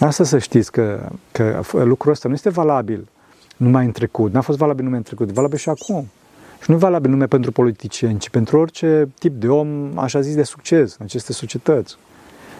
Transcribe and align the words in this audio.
Asta 0.00 0.24
să 0.24 0.38
știți 0.38 0.72
că, 0.72 1.08
că 1.32 1.62
lucrul 1.72 2.12
ăsta 2.12 2.28
nu 2.28 2.34
este 2.34 2.50
valabil 2.50 3.08
numai 3.56 3.84
în 3.84 3.92
trecut, 3.92 4.32
n-a 4.32 4.40
fost 4.40 4.58
valabil 4.58 4.82
numai 4.82 4.98
în 4.98 5.04
trecut, 5.04 5.28
e 5.28 5.32
valabil 5.32 5.58
și 5.58 5.68
acum. 5.68 6.08
Și 6.62 6.70
nu 6.70 6.76
e 6.76 6.78
valabil 6.78 7.10
numai 7.10 7.26
pentru 7.26 7.52
politicieni, 7.52 8.18
ci 8.18 8.28
pentru 8.28 8.58
orice 8.58 9.08
tip 9.18 9.40
de 9.40 9.48
om, 9.48 9.98
așa 9.98 10.20
zis, 10.20 10.34
de 10.34 10.42
succes 10.42 10.96
în 10.98 11.04
aceste 11.04 11.32
societăți. 11.32 11.96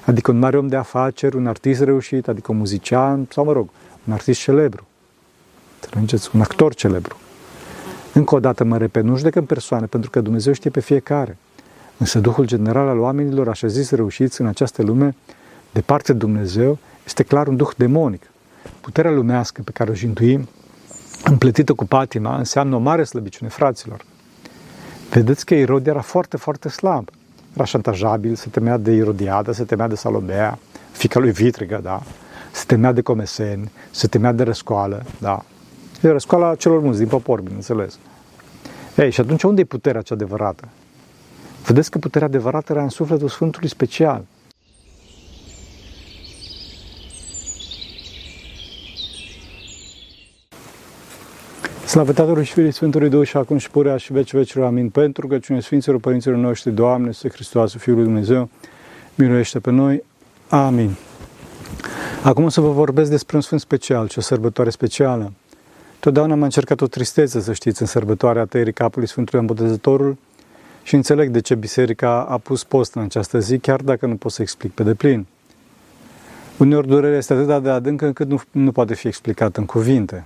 Adică 0.04 0.30
un 0.30 0.38
mare 0.38 0.58
om 0.58 0.66
de 0.66 0.76
afaceri, 0.76 1.36
un 1.36 1.46
artist 1.46 1.82
reușit, 1.82 2.28
adică 2.28 2.52
un 2.52 2.58
muzician 2.58 3.26
sau, 3.30 3.44
mă 3.44 3.52
rog, 3.52 3.68
un 4.06 4.12
artist 4.12 4.40
celebru. 4.40 4.86
Înțelegeți? 5.80 6.30
Un 6.34 6.40
actor 6.40 6.74
celebru. 6.74 7.16
Încă 8.12 8.34
o 8.34 8.40
dată 8.40 8.64
mă 8.64 8.78
repet, 8.78 9.04
nu 9.04 9.16
judecăm 9.16 9.44
persoane, 9.44 9.86
pentru 9.86 10.10
că 10.10 10.20
Dumnezeu 10.20 10.52
știe 10.52 10.70
pe 10.70 10.80
fiecare. 10.80 11.36
Însă 11.96 12.18
Duhul 12.18 12.46
general 12.46 12.88
al 12.88 12.98
oamenilor, 12.98 13.48
așa 13.48 13.66
zis, 13.66 13.90
reușiți 13.90 14.40
în 14.40 14.46
această 14.46 14.82
lume, 14.82 15.14
de 15.72 15.80
parte 15.80 16.12
de 16.12 16.18
Dumnezeu, 16.18 16.78
este 17.06 17.22
clar 17.22 17.46
un 17.46 17.56
duh 17.56 17.70
demonic. 17.76 18.22
Puterea 18.80 19.10
lumească 19.10 19.62
pe 19.62 19.70
care 19.70 19.90
o 19.90 19.94
jintuim, 19.94 20.48
împletită 21.24 21.72
cu 21.72 21.84
patima, 21.84 22.36
înseamnă 22.36 22.76
o 22.76 22.78
mare 22.78 23.04
slăbiciune, 23.04 23.50
fraților. 23.50 24.04
Vedeți 25.10 25.44
că 25.46 25.54
Irod 25.54 25.86
era 25.86 26.00
foarte, 26.00 26.36
foarte 26.36 26.68
slab. 26.68 27.08
Era 27.54 27.64
șantajabil, 27.64 28.34
se 28.34 28.48
temea 28.48 28.76
de 28.76 28.92
Irodiada, 28.92 29.52
se 29.52 29.64
temea 29.64 29.88
de 29.88 29.94
Salomea, 29.94 30.58
fica 30.92 31.20
lui 31.20 31.30
Vitrigă, 31.30 31.80
da? 31.82 32.02
Se 32.52 32.64
temea 32.66 32.92
de 32.92 33.00
comeseni, 33.00 33.70
se 33.90 34.06
temea 34.06 34.32
de 34.32 34.42
răscoală, 34.42 35.02
da? 35.18 35.44
E 36.02 36.08
răscoala 36.08 36.54
celor 36.54 36.80
mulți, 36.80 36.98
din 36.98 37.08
popor, 37.08 37.40
bineînțeles. 37.40 37.98
Ei, 38.96 39.10
și 39.10 39.20
atunci 39.20 39.42
unde 39.42 39.60
e 39.60 39.64
puterea 39.64 40.02
cea 40.02 40.14
adevărată? 40.14 40.68
Vedeți 41.66 41.90
că 41.90 41.98
puterea 41.98 42.26
adevărată 42.26 42.72
era 42.72 42.82
în 42.82 42.88
sufletul 42.88 43.28
Sfântului 43.28 43.68
special. 43.68 44.24
Slavă 51.96 52.12
Tatălui 52.12 52.44
și 52.44 52.52
Fiului 52.52 52.72
Sfântului 52.72 53.08
Duh 53.08 53.26
și 53.26 53.36
acum 53.36 53.56
și 53.56 53.70
purea 53.70 53.96
și 53.96 54.12
veci 54.12 54.32
vecilor. 54.32 54.66
Amin. 54.66 54.90
Pentru 54.90 55.26
că 55.26 55.38
cine 55.38 55.60
Sfinților 55.60 56.00
Părinților 56.00 56.36
noștri, 56.36 56.72
Doamne, 56.72 57.12
Să 57.12 57.28
Hristos, 57.28 57.74
Fiul 57.76 57.96
lui 57.96 58.04
Dumnezeu, 58.04 58.48
miluiește 59.14 59.58
pe 59.58 59.70
noi. 59.70 60.02
Amin. 60.48 60.90
Acum 62.22 62.44
o 62.44 62.48
să 62.48 62.60
vă 62.60 62.70
vorbesc 62.70 63.10
despre 63.10 63.36
un 63.36 63.42
sfânt 63.42 63.60
special, 63.60 64.08
ce 64.08 64.18
o 64.18 64.22
sărbătoare 64.22 64.70
specială. 64.70 65.32
Totdeauna 65.98 66.34
m-a 66.34 66.44
încercat 66.44 66.80
o 66.80 66.86
tristețe, 66.86 67.40
să 67.40 67.52
știți, 67.52 67.80
în 67.80 67.86
sărbătoarea 67.86 68.44
tăierii 68.44 68.72
capului 68.72 69.08
Sfântului 69.08 69.40
Îmbotezătorul 69.40 70.16
și 70.82 70.94
înțeleg 70.94 71.30
de 71.30 71.40
ce 71.40 71.54
biserica 71.54 72.26
a 72.28 72.38
pus 72.38 72.64
post 72.64 72.94
în 72.94 73.02
această 73.02 73.38
zi, 73.38 73.58
chiar 73.58 73.80
dacă 73.80 74.06
nu 74.06 74.16
pot 74.16 74.32
să 74.32 74.42
explic 74.42 74.72
pe 74.72 74.82
deplin. 74.82 75.26
Uneori 76.56 76.86
durerea 76.86 77.18
este 77.18 77.32
atât 77.32 77.62
de 77.62 77.70
adâncă 77.70 78.06
încât 78.06 78.28
nu, 78.28 78.40
nu 78.50 78.72
poate 78.72 78.94
fi 78.94 79.06
explicată 79.06 79.60
în 79.60 79.66
cuvinte. 79.66 80.24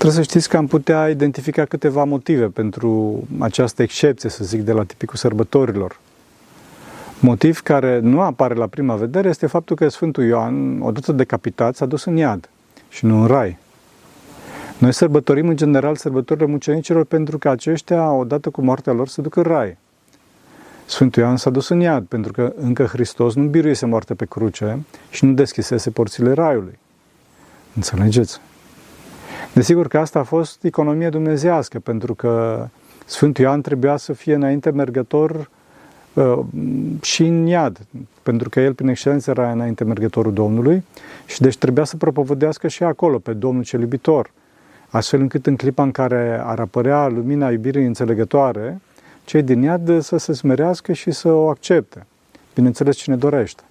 Trebuie 0.00 0.24
să 0.24 0.30
știți 0.30 0.48
că 0.48 0.56
am 0.56 0.66
putea 0.66 1.08
identifica 1.08 1.64
câteva 1.64 2.04
motive 2.04 2.46
pentru 2.46 3.22
această 3.38 3.82
excepție, 3.82 4.28
să 4.28 4.44
zic, 4.44 4.60
de 4.60 4.72
la 4.72 4.84
tipicul 4.84 5.16
sărbătorilor. 5.16 5.98
Motiv 7.18 7.60
care 7.60 7.98
nu 7.98 8.20
apare 8.20 8.54
la 8.54 8.66
prima 8.66 8.94
vedere 8.94 9.28
este 9.28 9.46
faptul 9.46 9.76
că 9.76 9.88
Sfântul 9.88 10.24
Ioan, 10.24 10.80
odată 10.80 11.12
decapitat, 11.12 11.76
s-a 11.76 11.86
dus 11.86 12.04
în 12.04 12.16
iad 12.16 12.48
și 12.88 13.04
nu 13.04 13.20
în 13.20 13.26
rai. 13.26 13.56
Noi 14.78 14.92
sărbătorim 14.92 15.48
în 15.48 15.56
general 15.56 15.96
sărbătorile 15.96 16.46
mucenicilor 16.46 17.04
pentru 17.04 17.38
că 17.38 17.48
aceștia, 17.48 18.12
odată 18.12 18.50
cu 18.50 18.62
moartea 18.62 18.92
lor, 18.92 19.08
se 19.08 19.22
duc 19.22 19.36
în 19.36 19.42
rai. 19.42 19.76
Sfântul 20.86 21.22
Ioan 21.22 21.36
s-a 21.36 21.50
dus 21.50 21.68
în 21.68 21.80
iad 21.80 22.04
pentru 22.04 22.32
că 22.32 22.52
încă 22.56 22.84
Hristos 22.84 23.34
nu 23.34 23.44
biruise 23.44 23.86
moarte 23.86 24.14
pe 24.14 24.24
cruce 24.24 24.78
și 25.10 25.24
nu 25.24 25.32
deschisese 25.32 25.90
porțile 25.90 26.32
raiului. 26.32 26.78
Înțelegeți? 27.74 28.40
Desigur 29.52 29.88
că 29.88 29.98
asta 29.98 30.18
a 30.18 30.22
fost 30.22 30.64
economie 30.64 31.08
dumnezească, 31.08 31.78
pentru 31.78 32.14
că 32.14 32.66
Sfântul 33.04 33.44
Ioan 33.44 33.60
trebuia 33.60 33.96
să 33.96 34.12
fie 34.12 34.34
înainte 34.34 34.70
mergător 34.70 35.50
uh, 36.14 36.38
și 37.02 37.22
în 37.22 37.46
iad, 37.46 37.80
pentru 38.22 38.48
că 38.48 38.60
el 38.60 38.74
prin 38.74 38.88
excelență 38.88 39.30
era 39.30 39.50
înainte 39.50 39.84
mergătorul 39.84 40.32
Domnului 40.32 40.84
și 41.26 41.40
deci 41.40 41.56
trebuia 41.56 41.84
să 41.84 41.96
propovădească 41.96 42.68
și 42.68 42.82
acolo 42.82 43.18
pe 43.18 43.32
Domnul 43.32 43.64
cel 43.64 43.80
iubitor, 43.80 44.30
astfel 44.88 45.20
încât 45.20 45.46
în 45.46 45.56
clipa 45.56 45.82
în 45.82 45.90
care 45.90 46.40
ar 46.44 46.58
apărea 46.58 47.08
lumina 47.08 47.50
iubirii 47.50 47.86
înțelegătoare, 47.86 48.80
cei 49.24 49.42
din 49.42 49.62
iad 49.62 50.02
să 50.02 50.16
se 50.16 50.32
smerească 50.32 50.92
și 50.92 51.10
să 51.10 51.28
o 51.28 51.48
accepte. 51.48 52.06
Bineînțeles, 52.54 52.96
cine 52.96 53.16
dorește. 53.16 53.62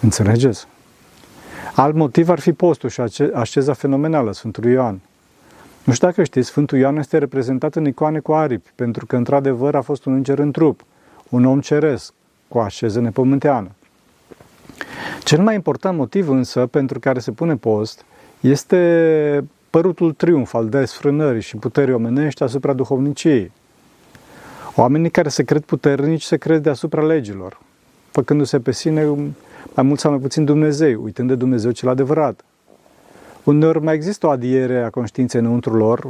Înțelegeți? 0.00 0.66
Alt 1.80 1.94
motiv 1.94 2.28
ar 2.28 2.38
fi 2.38 2.52
postul 2.52 2.88
și 2.88 3.00
asceza 3.32 3.72
fenomenală 3.72 4.32
Sfântului 4.32 4.72
Ioan. 4.72 5.00
Nu 5.84 5.92
știu 5.92 6.06
dacă 6.06 6.22
știți, 6.22 6.48
Sfântul 6.48 6.78
Ioan 6.78 6.96
este 6.96 7.18
reprezentat 7.18 7.74
în 7.74 7.86
icoane 7.86 8.18
cu 8.18 8.32
aripi, 8.32 8.70
pentru 8.74 9.06
că 9.06 9.16
într-adevăr 9.16 9.74
a 9.74 9.80
fost 9.80 10.04
un 10.04 10.12
înger 10.12 10.38
în 10.38 10.50
trup, 10.50 10.84
un 11.28 11.44
om 11.44 11.60
ceresc, 11.60 12.12
cu 12.48 12.58
așeză 12.58 13.00
nepământeană. 13.00 13.70
Cel 15.24 15.42
mai 15.42 15.54
important 15.54 15.98
motiv 15.98 16.28
însă 16.28 16.66
pentru 16.66 16.98
care 16.98 17.18
se 17.18 17.30
pune 17.30 17.56
post 17.56 18.04
este 18.40 19.44
părutul 19.70 20.12
triumf 20.12 20.54
al 20.54 20.68
desfrânării 20.68 21.42
și 21.42 21.56
puterii 21.56 21.94
omenești 21.94 22.42
asupra 22.42 22.72
duhovniciei. 22.72 23.52
Oamenii 24.74 25.10
care 25.10 25.28
se 25.28 25.42
cred 25.42 25.62
puternici 25.62 26.22
se 26.22 26.36
cred 26.36 26.62
deasupra 26.62 27.02
legilor, 27.02 27.60
făcându-se 28.10 28.60
pe 28.60 28.72
sine 28.72 29.04
mai 29.74 29.84
mult 29.84 30.00
sau 30.00 30.10
mai 30.10 30.20
puțin 30.20 30.44
Dumnezeu, 30.44 31.02
uitând 31.02 31.28
de 31.28 31.34
Dumnezeu 31.34 31.70
cel 31.70 31.88
adevărat. 31.88 32.44
Uneori 33.44 33.82
mai 33.82 33.94
există 33.94 34.26
o 34.26 34.30
adiere 34.30 34.82
a 34.82 34.90
conștiinței 34.90 35.40
înăuntru 35.40 35.74
lor, 35.74 36.06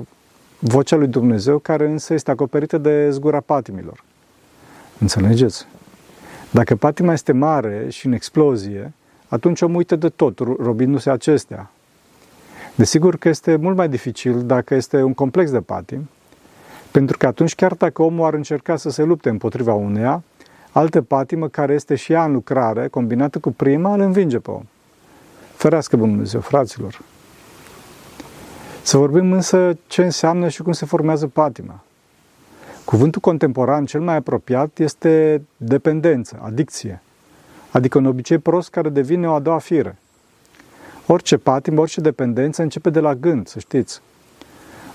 vocea 0.59 0.97
lui 0.97 1.07
Dumnezeu, 1.07 1.59
care 1.59 1.89
însă 1.89 2.15
este 2.15 2.31
acoperită 2.31 2.79
de 2.79 3.11
zgura 3.11 3.41
patimilor. 3.41 4.05
Înțelegeți? 4.99 5.67
Dacă 6.51 6.77
patima 6.77 7.13
este 7.13 7.33
mare 7.33 7.87
și 7.89 8.07
în 8.07 8.13
explozie, 8.13 8.93
atunci 9.29 9.61
om 9.61 9.75
uită 9.75 9.97
de 9.97 10.09
tot, 10.09 10.39
robindu-se 10.39 11.11
acestea. 11.11 11.71
Desigur 12.75 13.17
că 13.17 13.29
este 13.29 13.57
mult 13.57 13.77
mai 13.77 13.89
dificil 13.89 14.43
dacă 14.43 14.75
este 14.75 15.03
un 15.03 15.15
complex 15.15 15.51
de 15.51 15.61
patim, 15.61 16.09
pentru 16.91 17.17
că 17.17 17.27
atunci, 17.27 17.55
chiar 17.55 17.75
dacă 17.75 18.03
omul 18.03 18.27
ar 18.27 18.35
încerca 18.35 18.77
să 18.77 18.91
se 18.91 19.03
lupte 19.03 19.29
împotriva 19.29 19.75
uneia, 19.75 20.23
altă 20.78 21.03
patimă 21.03 21.49
care 21.49 21.72
este 21.72 21.94
și 21.94 22.12
ea 22.12 22.25
în 22.25 22.33
lucrare, 22.33 22.89
combinată 22.89 23.39
cu 23.39 23.53
prima, 23.53 23.94
îl 23.94 24.00
învinge 24.00 24.39
pe 24.39 24.50
om. 24.50 24.62
Ferească 25.55 25.97
Dumnezeu, 25.97 26.41
fraților! 26.41 27.00
Să 28.83 28.97
vorbim 28.97 29.33
însă 29.33 29.77
ce 29.87 30.03
înseamnă 30.03 30.49
și 30.49 30.62
cum 30.62 30.72
se 30.72 30.87
formează 30.87 31.27
patima. 31.27 31.83
Cuvântul 32.84 33.21
contemporan 33.21 33.84
cel 33.84 34.00
mai 34.00 34.16
apropiat 34.16 34.78
este 34.78 35.43
dependență, 35.56 36.39
adicție, 36.43 37.03
adică 37.71 37.99
un 37.99 38.06
obicei 38.06 38.39
prost 38.39 38.71
care 38.71 38.89
devine 38.89 39.28
o 39.28 39.33
a 39.33 39.39
doua 39.39 39.59
fire. 39.59 39.99
Orice 41.06 41.37
patimă, 41.37 41.81
orice 41.81 42.00
dependență 42.00 42.62
începe 42.62 42.91
de 42.91 43.00
la 43.00 43.15
gând, 43.15 43.49
să 43.49 43.59
știți. 43.59 44.00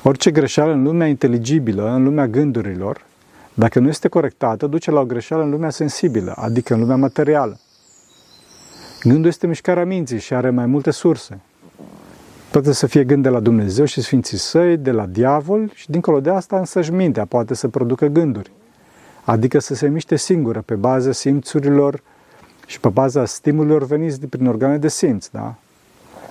Orice 0.03 0.31
greșeală 0.31 0.71
în 0.71 0.83
lumea 0.83 1.07
inteligibilă, 1.07 1.89
în 1.89 2.03
lumea 2.03 2.27
gândurilor, 2.27 3.05
dacă 3.53 3.79
nu 3.79 3.87
este 3.87 4.07
corectată, 4.07 4.67
duce 4.67 4.91
la 4.91 4.99
o 4.99 5.05
greșeală 5.05 5.43
în 5.43 5.49
lumea 5.49 5.69
sensibilă, 5.69 6.33
adică 6.35 6.73
în 6.73 6.79
lumea 6.79 6.95
materială. 6.95 7.59
Gândul 9.01 9.25
este 9.25 9.47
mișcarea 9.47 9.85
minții 9.85 10.19
și 10.19 10.33
are 10.33 10.49
mai 10.49 10.65
multe 10.65 10.91
surse. 10.91 11.39
Poate 12.51 12.71
să 12.71 12.87
fie 12.87 13.03
gând 13.03 13.23
de 13.23 13.29
la 13.29 13.39
Dumnezeu 13.39 13.85
și 13.85 14.01
Sfinții 14.01 14.37
Săi, 14.37 14.77
de 14.77 14.91
la 14.91 15.05
diavol 15.05 15.71
și 15.73 15.89
dincolo 15.89 16.19
de 16.19 16.29
asta 16.29 16.57
însăși 16.57 16.91
mintea 16.91 17.25
poate 17.25 17.53
să 17.53 17.67
producă 17.67 18.05
gânduri. 18.05 18.51
Adică 19.23 19.59
să 19.59 19.75
se 19.75 19.87
miște 19.87 20.15
singură 20.15 20.61
pe 20.61 20.75
baza 20.75 21.11
simțurilor 21.11 22.01
și 22.65 22.79
pe 22.79 22.89
baza 22.89 23.25
stimulilor 23.25 23.85
veniți 23.85 24.25
prin 24.25 24.47
organe 24.47 24.77
de 24.77 24.87
simț, 24.87 25.27
da? 25.27 25.55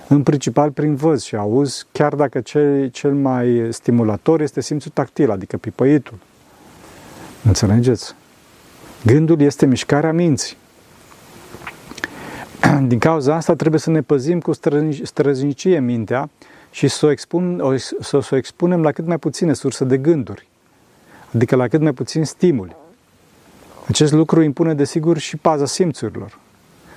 În 0.07 0.23
principal 0.23 0.71
prin 0.71 0.95
văz 0.95 1.21
și 1.21 1.35
auz, 1.35 1.87
chiar 1.91 2.15
dacă 2.15 2.41
cel, 2.41 2.89
cel 2.89 3.13
mai 3.13 3.67
stimulator 3.71 4.41
este 4.41 4.61
simțul 4.61 4.91
tactil, 4.93 5.31
adică 5.31 5.57
pipăitul. 5.57 6.17
Înțelegeți? 7.45 8.15
Gândul 9.05 9.41
este 9.41 9.65
mișcarea 9.65 10.11
minții. 10.11 10.57
Din 12.87 12.99
cauza 12.99 13.35
asta 13.35 13.55
trebuie 13.55 13.79
să 13.79 13.89
ne 13.89 14.01
păzim 14.01 14.39
cu 14.39 14.51
străznicie 15.03 15.79
mintea 15.79 16.29
și 16.71 16.87
să 16.87 17.05
o, 17.05 17.11
expun, 17.11 17.75
să, 17.99 18.19
să 18.21 18.29
o 18.31 18.35
expunem 18.35 18.81
la 18.81 18.91
cât 18.91 19.05
mai 19.05 19.17
puține 19.17 19.53
surse 19.53 19.83
de 19.83 19.97
gânduri, 19.97 20.47
adică 21.33 21.55
la 21.55 21.67
cât 21.67 21.81
mai 21.81 21.91
puțin 21.91 22.25
stimuli. 22.25 22.75
Acest 23.87 24.11
lucru 24.11 24.41
impune, 24.41 24.73
desigur, 24.73 25.17
și 25.17 25.37
paza 25.37 25.65
simțurilor. 25.65 26.39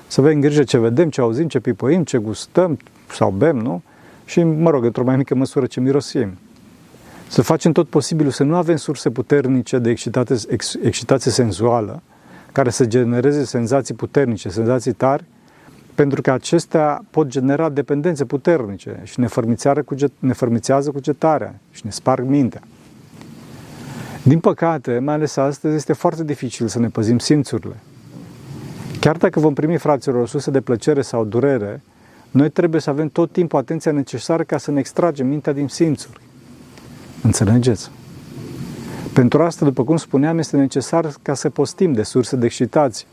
Să 0.07 0.21
avem 0.21 0.41
grijă 0.41 0.63
ce 0.63 0.79
vedem, 0.79 1.11
ce 1.11 1.21
auzim, 1.21 1.49
ce 1.49 1.61
pipăim, 1.61 2.05
ce 2.05 2.19
gustăm 2.19 2.79
sau 3.13 3.31
bem, 3.31 3.57
nu? 3.57 3.83
Și, 4.25 4.43
mă 4.43 4.71
rog, 4.71 4.85
într-o 4.85 5.05
mai 5.05 5.17
mică 5.17 5.35
măsură 5.35 5.67
ce 5.67 5.81
mirosim. 5.81 6.39
Să 7.29 7.43
facem 7.43 7.73
tot 7.73 7.89
posibilul 7.89 8.33
să 8.33 8.45
nu 8.45 8.57
avem 8.57 8.77
surse 8.77 9.11
puternice 9.11 9.79
de 9.79 9.91
excitație, 9.91 10.37
excitație 10.83 11.31
senzuală, 11.31 12.03
care 12.53 12.71
să 12.71 12.85
genereze 12.85 13.45
senzații 13.45 13.95
puternice, 13.95 14.49
senzații 14.49 14.93
tari, 14.93 15.25
pentru 15.95 16.21
că 16.21 16.31
acestea 16.31 17.05
pot 17.11 17.27
genera 17.27 17.69
dependențe 17.69 18.25
puternice 18.25 19.01
și 19.05 19.21
ne, 19.21 19.29
cuget, 19.85 20.13
ne 20.19 20.33
fărmițează 20.33 20.91
cugetarea 20.91 21.55
și 21.71 21.81
ne 21.85 21.91
sparg 21.91 22.25
mintea. 22.25 22.61
Din 24.23 24.41
păcate, 24.41 24.99
mai 24.99 25.15
ales 25.15 25.37
astăzi, 25.37 25.75
este 25.75 25.93
foarte 25.93 26.25
dificil 26.25 26.69
să 26.69 26.79
ne 26.79 26.89
păzim 26.89 27.19
simțurile. 27.19 27.77
Chiar 29.01 29.17
dacă 29.17 29.41
vom 29.41 29.55
primi, 29.55 29.77
fraților, 29.77 30.23
o 30.23 30.27
sursă 30.27 30.51
de 30.51 30.61
plăcere 30.61 31.03
sau 31.03 31.25
durere, 31.25 31.83
noi 32.31 32.51
trebuie 32.51 32.81
să 32.81 32.91
avem 32.91 33.09
tot 33.09 33.33
timpul 33.33 33.59
atenția 33.59 33.93
necesară 33.93 34.43
ca 34.43 34.59
să 34.59 34.71
ne 34.71 34.79
extragem 34.79 35.27
mintea 35.27 35.53
din 35.53 35.69
simțuri. 35.69 36.21
Înțelegeți? 37.23 37.91
Pentru 39.13 39.43
asta, 39.43 39.65
după 39.65 39.85
cum 39.85 39.97
spuneam, 39.97 40.39
este 40.39 40.57
necesar 40.57 41.13
ca 41.23 41.35
să 41.35 41.51
postim 41.51 41.93
de 41.93 42.03
surse 42.03 42.37
de 42.37 42.45
excitație. 42.45 43.07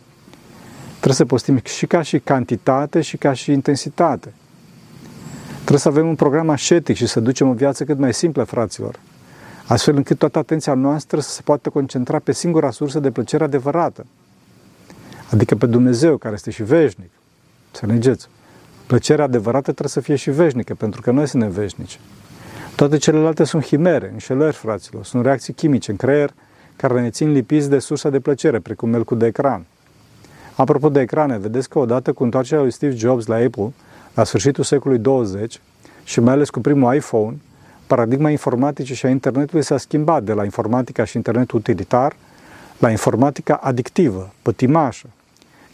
Trebuie 0.90 1.14
să 1.14 1.26
postim 1.26 1.62
și 1.64 1.86
ca 1.86 2.02
și 2.02 2.20
cantitate 2.20 3.02
și 3.02 3.18
ca 3.18 3.34
și 3.34 3.52
intensitate. 3.52 4.34
Trebuie 5.56 5.80
să 5.80 5.88
avem 5.88 6.08
un 6.08 6.16
program 6.16 6.50
ascetic 6.50 6.96
și 6.96 7.06
să 7.06 7.20
ducem 7.20 7.50
o 7.50 7.54
viață 7.54 7.84
cât 7.84 7.98
mai 7.98 8.14
simplă, 8.14 8.44
fraților, 8.44 9.00
astfel 9.66 9.96
încât 9.96 10.18
toată 10.18 10.38
atenția 10.38 10.74
noastră 10.74 11.20
să 11.20 11.30
se 11.30 11.42
poată 11.42 11.70
concentra 11.70 12.20
pe 12.20 12.32
singura 12.32 12.72
sursă 12.72 13.00
de 13.00 13.12
plăcere 13.12 13.44
adevărată, 13.44 14.06
adică 15.32 15.56
pe 15.56 15.66
Dumnezeu, 15.66 16.18
care 16.18 16.34
este 16.34 16.52
și 16.52 16.64
veșnic. 16.64 17.10
Să 17.72 17.80
Înțelegeți? 17.84 18.28
Plăcerea 18.86 19.26
adevărată 19.26 19.62
trebuie 19.62 19.90
să 19.90 20.00
fie 20.00 20.16
și 20.16 20.32
veșnică, 20.32 20.74
pentru 20.74 21.02
că 21.02 21.12
noi 21.12 21.28
suntem 21.28 21.50
veșnici. 21.50 22.00
Toate 22.84 22.98
celelalte 22.98 23.44
sunt 23.44 23.64
chimere, 23.64 24.10
înșelări, 24.12 24.56
fraților, 24.56 25.06
sunt 25.06 25.26
reacții 25.26 25.54
chimice 25.54 25.92
în 25.92 25.98
creier 25.98 26.34
care 26.76 27.02
ne 27.02 27.10
țin 27.10 27.32
lipiți 27.32 27.70
de 27.70 27.80
sursa 27.80 28.10
de 28.10 28.20
plăcere, 28.20 28.60
precum 28.60 28.90
melcul 28.90 29.18
de 29.18 29.26
ecran. 29.26 29.66
Apropo 30.56 30.90
de 30.90 31.00
ecrane, 31.00 31.38
vedeți 31.38 31.70
că 31.70 31.80
odată 31.80 32.14
cu 32.14 32.24
întoarcerea 32.24 32.62
lui 32.62 32.72
Steve 32.72 32.96
Jobs 32.96 33.26
la 33.26 33.36
Apple, 33.36 33.74
la 34.14 34.24
sfârșitul 34.24 34.64
secolului 34.64 35.04
20 35.04 35.62
și 36.04 36.20
mai 36.20 36.34
ales 36.34 36.50
cu 36.50 36.60
primul 36.60 36.96
iPhone, 36.96 37.38
paradigma 37.88 38.30
informaticii 38.30 38.96
și 38.96 39.06
a 39.06 39.10
internetului 39.10 39.64
s-a 39.64 39.78
schimbat 39.78 40.24
de 40.24 40.34
la 40.34 40.44
informatica 40.44 41.04
și 41.04 41.16
internetul 41.16 41.60
utilitar 41.60 42.16
la 42.80 42.90
informatica 42.90 43.54
adictivă, 43.54 44.34
pătimașă. 44.42 45.08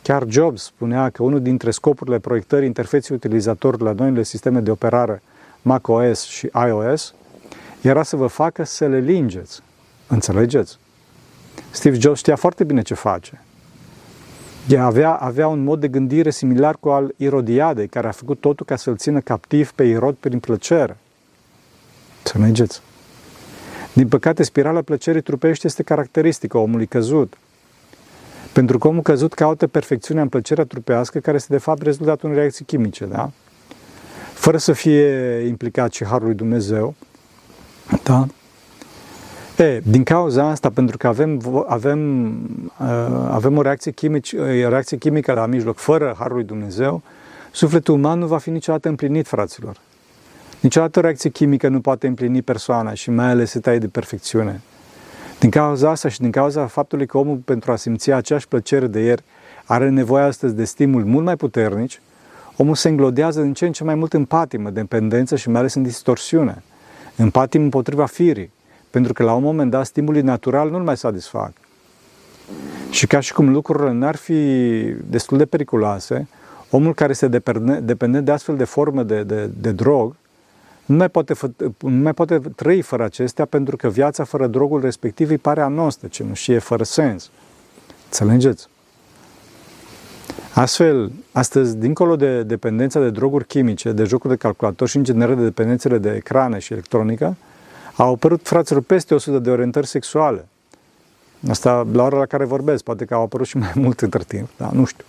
Chiar 0.01 0.25
Jobs 0.27 0.63
spunea 0.63 1.09
că 1.09 1.23
unul 1.23 1.41
dintre 1.41 1.71
scopurile 1.71 2.19
proiectării 2.19 2.67
interfeței 2.67 3.15
utilizatorului 3.15 3.85
la 3.85 4.03
noile 4.03 4.23
sisteme 4.23 4.59
de 4.59 4.71
operare 4.71 5.21
macOS 5.61 6.23
și 6.23 6.49
iOS 6.67 7.13
era 7.81 8.03
să 8.03 8.15
vă 8.15 8.27
facă 8.27 8.63
să 8.63 8.87
le 8.87 8.99
lingeți. 8.99 9.61
Înțelegeți? 10.07 10.77
Steve 11.71 11.99
Jobs 11.99 12.19
știa 12.19 12.35
foarte 12.35 12.63
bine 12.63 12.81
ce 12.81 12.93
face. 12.93 13.41
Ea 14.67 14.85
avea, 14.85 15.13
avea 15.13 15.47
un 15.47 15.63
mod 15.63 15.79
de 15.79 15.87
gândire 15.87 16.29
similar 16.29 16.77
cu 16.79 16.89
al 16.89 17.13
Irodiadei, 17.17 17.87
care 17.87 18.07
a 18.07 18.11
făcut 18.11 18.39
totul 18.39 18.65
ca 18.65 18.75
să-l 18.75 18.97
țină 18.97 19.19
captiv 19.19 19.71
pe 19.71 19.83
Irod 19.83 20.15
prin 20.15 20.39
plăcere. 20.39 20.97
Să 22.23 22.37
mergeți. 22.37 22.81
Din 23.93 24.07
păcate, 24.07 24.43
spirala 24.43 24.81
plăcerii 24.81 25.21
trupești 25.21 25.65
este 25.65 25.83
caracteristică 25.83 26.57
omului 26.57 26.85
căzut. 26.87 27.37
Pentru 28.53 28.77
că 28.77 28.87
omul 28.87 29.01
căzut 29.01 29.33
caută 29.33 29.67
perfecțiunea 29.67 30.23
în 30.23 30.29
plăcerea 30.29 30.63
trupească, 30.63 31.19
care 31.19 31.37
este 31.37 31.53
de 31.53 31.59
fapt 31.59 31.81
rezultatul 31.81 32.29
unei 32.29 32.41
reacții 32.41 32.65
chimice, 32.65 33.05
da? 33.05 33.31
Fără 34.39 34.57
să 34.57 34.73
fie 34.73 35.39
implicat 35.47 35.93
și 35.93 36.05
Harul 36.05 36.25
lui 36.25 36.35
Dumnezeu, 36.35 36.95
da? 38.03 38.27
E, 39.57 39.81
din 39.83 40.03
cauza 40.03 40.49
asta, 40.49 40.69
pentru 40.69 40.97
că 40.97 41.07
avem, 41.07 41.63
avem, 41.67 42.31
uh, 42.79 43.27
avem 43.29 43.57
o 43.57 43.61
reacție, 43.61 43.91
chimic, 43.91 44.25
o 44.65 44.69
reacție 44.69 44.97
chimică 44.97 45.33
la 45.33 45.45
mijloc, 45.45 45.77
fără 45.77 46.15
Harul 46.17 46.35
lui 46.35 46.45
Dumnezeu, 46.45 47.01
sufletul 47.51 47.93
uman 47.93 48.19
nu 48.19 48.27
va 48.27 48.37
fi 48.37 48.49
niciodată 48.49 48.89
împlinit, 48.89 49.27
fraților. 49.27 49.77
Niciodată 50.59 50.99
o 50.99 51.01
reacție 51.01 51.29
chimică 51.29 51.67
nu 51.67 51.81
poate 51.81 52.07
împlini 52.07 52.41
persoana 52.41 52.93
și 52.93 53.09
mai 53.09 53.29
ales 53.29 53.59
taie 53.61 53.79
de 53.79 53.87
perfecțiune. 53.87 54.61
Din 55.39 55.49
cauza 55.49 55.89
asta 55.89 56.09
și 56.09 56.19
din 56.19 56.31
cauza 56.31 56.65
faptului 56.65 57.05
că 57.05 57.17
omul, 57.17 57.37
pentru 57.37 57.71
a 57.71 57.75
simți 57.75 58.11
aceeași 58.11 58.47
plăcere 58.47 58.87
de 58.87 58.99
ieri, 58.99 59.23
are 59.65 59.89
nevoie 59.89 60.23
astăzi 60.23 60.55
de 60.55 60.63
stimul 60.63 61.05
mult 61.05 61.25
mai 61.25 61.35
puternici, 61.35 62.01
omul 62.61 62.75
se 62.75 62.89
înglodează 62.89 63.41
din 63.41 63.53
ce 63.53 63.65
în 63.65 63.71
ce 63.71 63.83
mai 63.83 63.95
mult 63.95 64.13
în 64.13 64.25
patimă, 64.25 64.69
dependență 64.69 65.35
și 65.35 65.49
mai 65.49 65.59
ales 65.59 65.73
în 65.73 65.83
distorsiune. 65.83 66.63
În 67.15 67.29
patimă 67.29 67.63
împotriva 67.63 68.05
firii, 68.05 68.51
pentru 68.89 69.13
că 69.13 69.23
la 69.23 69.33
un 69.33 69.43
moment 69.43 69.71
dat 69.71 69.85
stimulii 69.85 70.21
natural 70.21 70.69
nu-l 70.69 70.83
mai 70.83 70.97
satisfac. 70.97 71.51
Și 72.89 73.07
ca 73.07 73.19
și 73.19 73.33
cum 73.33 73.51
lucrurile 73.51 73.91
n-ar 73.91 74.15
fi 74.15 74.43
destul 75.09 75.37
de 75.37 75.45
periculoase, 75.45 76.27
omul 76.69 76.93
care 76.93 77.13
se 77.13 77.27
depende 77.81 78.19
de 78.19 78.31
astfel 78.31 78.57
de 78.57 78.63
forme 78.63 79.03
de, 79.03 79.23
de, 79.23 79.49
de 79.57 79.71
drog, 79.71 80.15
nu 80.85 80.95
mai, 80.95 81.09
poate, 81.09 81.33
nu 81.79 82.01
mai 82.01 82.13
poate 82.13 82.39
trăi 82.55 82.81
fără 82.81 83.03
acestea 83.03 83.45
pentru 83.45 83.75
că 83.75 83.87
viața 83.87 84.23
fără 84.23 84.47
drogul 84.47 84.81
respectiv 84.81 85.29
îi 85.29 85.37
pare 85.37 85.61
anostă, 85.61 86.07
și 86.33 86.51
e 86.51 86.59
fără 86.59 86.83
sens. 86.83 87.29
Înțelegeți? 88.05 88.67
Astfel, 90.59 91.11
astăzi, 91.31 91.77
dincolo 91.77 92.15
de 92.15 92.43
dependența 92.43 92.99
de 92.99 93.09
droguri 93.09 93.45
chimice, 93.45 93.91
de 93.91 94.03
jocuri 94.03 94.33
de 94.33 94.39
calculator 94.39 94.87
și 94.87 94.97
în 94.97 95.03
general 95.03 95.35
de 95.35 95.43
dependențele 95.43 95.97
de 95.97 96.11
ecrane 96.15 96.59
și 96.59 96.73
electronică, 96.73 97.35
au 97.95 98.13
apărut, 98.13 98.47
fraților, 98.47 98.81
peste 98.81 99.13
100 99.13 99.39
de 99.39 99.49
orientări 99.49 99.87
sexuale. 99.87 100.47
Asta 101.49 101.87
la 101.91 102.03
ora 102.03 102.17
la 102.17 102.25
care 102.25 102.45
vorbesc, 102.45 102.83
poate 102.83 103.05
că 103.05 103.13
au 103.13 103.21
apărut 103.23 103.47
și 103.47 103.57
mai 103.57 103.71
mult 103.83 104.01
între 104.01 104.23
timp, 104.27 104.49
da, 104.57 104.69
nu 104.73 104.85
știu. 104.85 105.05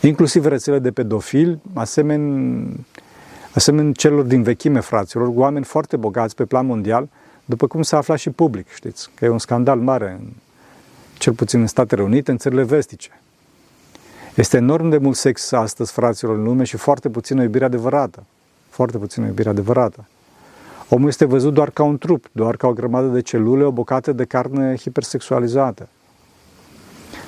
Inclusiv 0.00 0.46
rețele 0.46 0.78
de 0.78 0.90
pedofili, 0.90 1.58
asemenea, 1.74 2.66
asemenea 3.54 3.92
celor 3.92 4.24
din 4.24 4.42
vechime, 4.42 4.80
fraților, 4.80 5.30
oameni 5.34 5.64
foarte 5.64 5.96
bogați 5.96 6.34
pe 6.34 6.44
plan 6.44 6.66
mondial, 6.66 7.08
după 7.44 7.66
cum 7.66 7.82
s-a 7.82 7.96
aflat 7.96 8.18
și 8.18 8.30
public, 8.30 8.74
știți, 8.74 9.10
că 9.14 9.24
e 9.24 9.28
un 9.28 9.38
scandal 9.38 9.78
mare, 9.78 10.16
în, 10.20 10.26
cel 11.18 11.32
puțin 11.32 11.60
în 11.60 11.66
Statele 11.66 12.02
Unite, 12.02 12.30
în 12.30 12.38
țările 12.38 12.62
vestice. 12.62 13.10
Este 14.34 14.56
enorm 14.56 14.88
de 14.88 14.98
mult 14.98 15.16
sex 15.16 15.52
astăzi, 15.52 15.92
fraților, 15.92 16.36
în 16.36 16.42
lume 16.42 16.64
și 16.64 16.76
foarte 16.76 17.08
puțină 17.08 17.42
iubire 17.42 17.64
adevărată. 17.64 18.22
Foarte 18.68 18.98
puțină 18.98 19.26
iubire 19.26 19.48
adevărată. 19.48 20.04
Omul 20.88 21.08
este 21.08 21.24
văzut 21.24 21.54
doar 21.54 21.70
ca 21.70 21.82
un 21.82 21.98
trup, 21.98 22.26
doar 22.32 22.56
ca 22.56 22.66
o 22.66 22.72
grămadă 22.72 23.06
de 23.06 23.20
celule, 23.20 23.64
o 23.64 23.70
bucată 23.70 24.12
de 24.12 24.24
carne 24.24 24.76
hipersexualizată. 24.76 25.88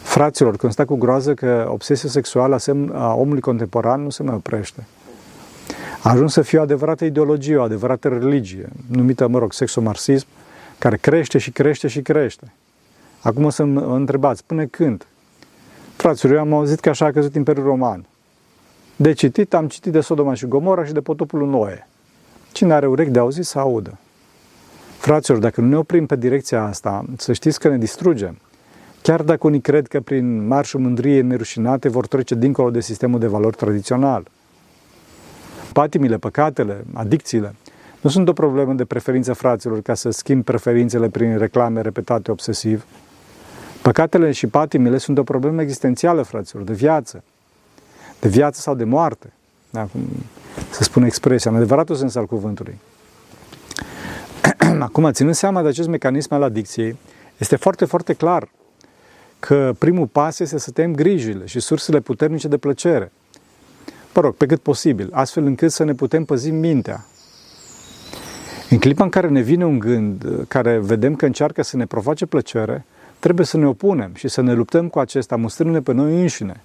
Fraților, 0.03 0.57
când 0.57 0.75
cu 0.75 0.97
groază 0.97 1.35
că 1.35 1.67
obsesia 1.71 2.09
sexuală 2.09 2.59
a 2.93 3.15
omului 3.15 3.41
contemporan 3.41 4.03
nu 4.03 4.11
se 4.11 4.23
mai 4.23 4.35
oprește. 4.35 4.87
A 6.03 6.11
ajuns 6.11 6.33
să 6.33 6.43
fie 6.43 6.59
o 6.59 6.63
adevărată 6.63 7.05
ideologie, 7.05 7.57
o 7.57 7.63
adevărată 7.63 8.09
religie, 8.09 8.69
numită, 8.87 9.29
mă 9.29 9.39
rog, 9.39 9.53
sexomarxism, 9.53 10.27
care 10.79 10.97
crește 10.97 11.39
și 11.39 11.51
crește 11.51 11.89
și 11.89 12.03
crește. 12.03 12.53
Acum 13.21 13.51
să 13.51 13.65
mă 13.65 13.81
întrebați, 13.81 14.45
până 14.45 14.65
când? 14.65 15.07
Fraților, 16.07 16.35
eu 16.35 16.41
am 16.41 16.53
auzit 16.53 16.81
că 16.81 16.89
așa 16.89 17.05
a 17.05 17.11
căzut 17.11 17.35
Imperiul 17.35 17.65
Roman. 17.65 18.07
De 18.97 19.13
citit, 19.13 19.55
am 19.55 19.69
citit 19.69 19.93
de 19.93 20.01
Sodoma 20.01 20.35
și 20.35 20.47
Gomora 20.47 20.85
și 20.85 20.93
de 20.93 21.01
potopul 21.01 21.49
Noe. 21.49 21.89
Cine 22.53 22.73
are 22.73 22.87
urechi 22.87 23.11
de 23.11 23.19
auzit 23.19 23.45
să 23.45 23.59
audă. 23.59 23.99
Fraților, 24.99 25.39
dacă 25.39 25.61
nu 25.61 25.67
ne 25.67 25.77
oprim 25.77 26.07
pe 26.07 26.17
direcția 26.17 26.63
asta, 26.63 27.05
să 27.17 27.33
știți 27.33 27.61
că 27.61 27.69
ne 27.69 27.79
distrugem. 27.79 28.39
Chiar 29.03 29.23
dacă 29.23 29.47
unii 29.47 29.61
cred 29.61 29.87
că 29.87 30.01
prin 30.01 30.47
marșul 30.47 30.81
mândriei 30.81 31.23
nerușinate 31.23 31.89
vor 31.89 32.07
trece 32.07 32.35
dincolo 32.35 32.71
de 32.71 32.81
sistemul 32.81 33.19
de 33.19 33.27
valori 33.27 33.57
tradițional. 33.57 34.29
Patimile, 35.73 36.17
păcatele, 36.17 36.85
adicțiile, 36.93 37.55
nu 38.01 38.11
sunt 38.11 38.29
o 38.29 38.33
problemă 38.33 38.73
de 38.73 38.85
preferință 38.85 39.33
fraților 39.33 39.81
ca 39.81 39.95
să 39.95 40.11
schimb 40.11 40.45
preferințele 40.45 41.09
prin 41.09 41.39
reclame 41.39 41.81
repetate 41.81 42.31
obsesiv. 42.31 42.85
Păcatele 43.87 44.33
și 44.33 44.47
patimile 44.47 44.99
sunt 44.99 45.19
o 45.19 45.23
problemă 45.23 45.63
existențială, 45.63 46.23
fraților, 46.23 46.63
de 46.63 46.73
viață. 46.73 47.23
De 48.21 48.29
viață 48.29 48.61
sau 48.61 48.75
de 48.75 48.85
moarte. 48.85 49.33
Acum, 49.73 50.01
să 50.71 50.83
spun 50.83 51.03
expresia, 51.03 51.51
în 51.51 51.57
adevăratul 51.57 51.97
sens 51.97 52.15
al 52.15 52.27
cuvântului. 52.27 52.79
Acum, 54.79 55.11
ținând 55.13 55.35
seama 55.35 55.63
de 55.63 55.69
acest 55.69 55.89
mecanism 55.89 56.35
al 56.35 56.43
adicției, 56.43 56.97
este 57.39 57.57
foarte, 57.57 57.85
foarte 57.85 58.13
clar 58.13 58.49
că 59.39 59.75
primul 59.79 60.07
pas 60.07 60.39
este 60.39 60.59
să 60.59 60.71
tem 60.71 60.95
grijile 60.95 61.47
și 61.47 61.61
sursele 61.61 62.01
puternice 62.01 62.49
de 62.49 62.57
plăcere. 62.57 63.13
Mă 64.15 64.21
rog, 64.21 64.35
pe 64.35 64.47
cât 64.47 64.61
posibil, 64.61 65.09
astfel 65.13 65.45
încât 65.45 65.73
să 65.73 65.85
ne 65.85 65.95
putem 65.95 66.25
păzi 66.25 66.51
mintea. 66.51 67.05
În 68.71 68.79
clipa 68.79 69.05
în 69.05 69.11
care 69.11 69.29
ne 69.29 69.41
vine 69.41 69.65
un 69.65 69.79
gând 69.79 70.45
care 70.49 70.79
vedem 70.79 71.15
că 71.15 71.27
încearcă 71.27 71.63
să 71.63 71.77
ne 71.77 71.87
provoace 71.87 72.27
plăcere, 72.27 72.85
trebuie 73.19 73.47
să 73.47 73.57
ne 73.57 73.67
opunem 73.67 74.11
și 74.15 74.29
să 74.29 74.41
ne 74.41 74.53
luptăm 74.53 74.89
cu 74.89 74.99
acesta, 74.99 75.37
mustrându-ne 75.37 75.81
pe 75.81 75.93
noi 75.93 76.21
înșine, 76.21 76.61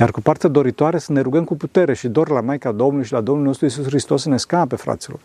iar 0.00 0.10
cu 0.10 0.20
partea 0.20 0.48
doritoare 0.48 0.98
să 0.98 1.12
ne 1.12 1.20
rugăm 1.20 1.44
cu 1.44 1.56
putere 1.56 1.94
și 1.94 2.08
dor 2.08 2.28
la 2.30 2.40
Maica 2.40 2.72
Domnului 2.72 3.06
și 3.06 3.12
la 3.12 3.20
Domnul 3.20 3.44
nostru 3.44 3.66
Isus 3.66 3.84
Hristos 3.84 4.22
să 4.22 4.28
ne 4.28 4.36
scape, 4.36 4.76
fraților. 4.76 5.18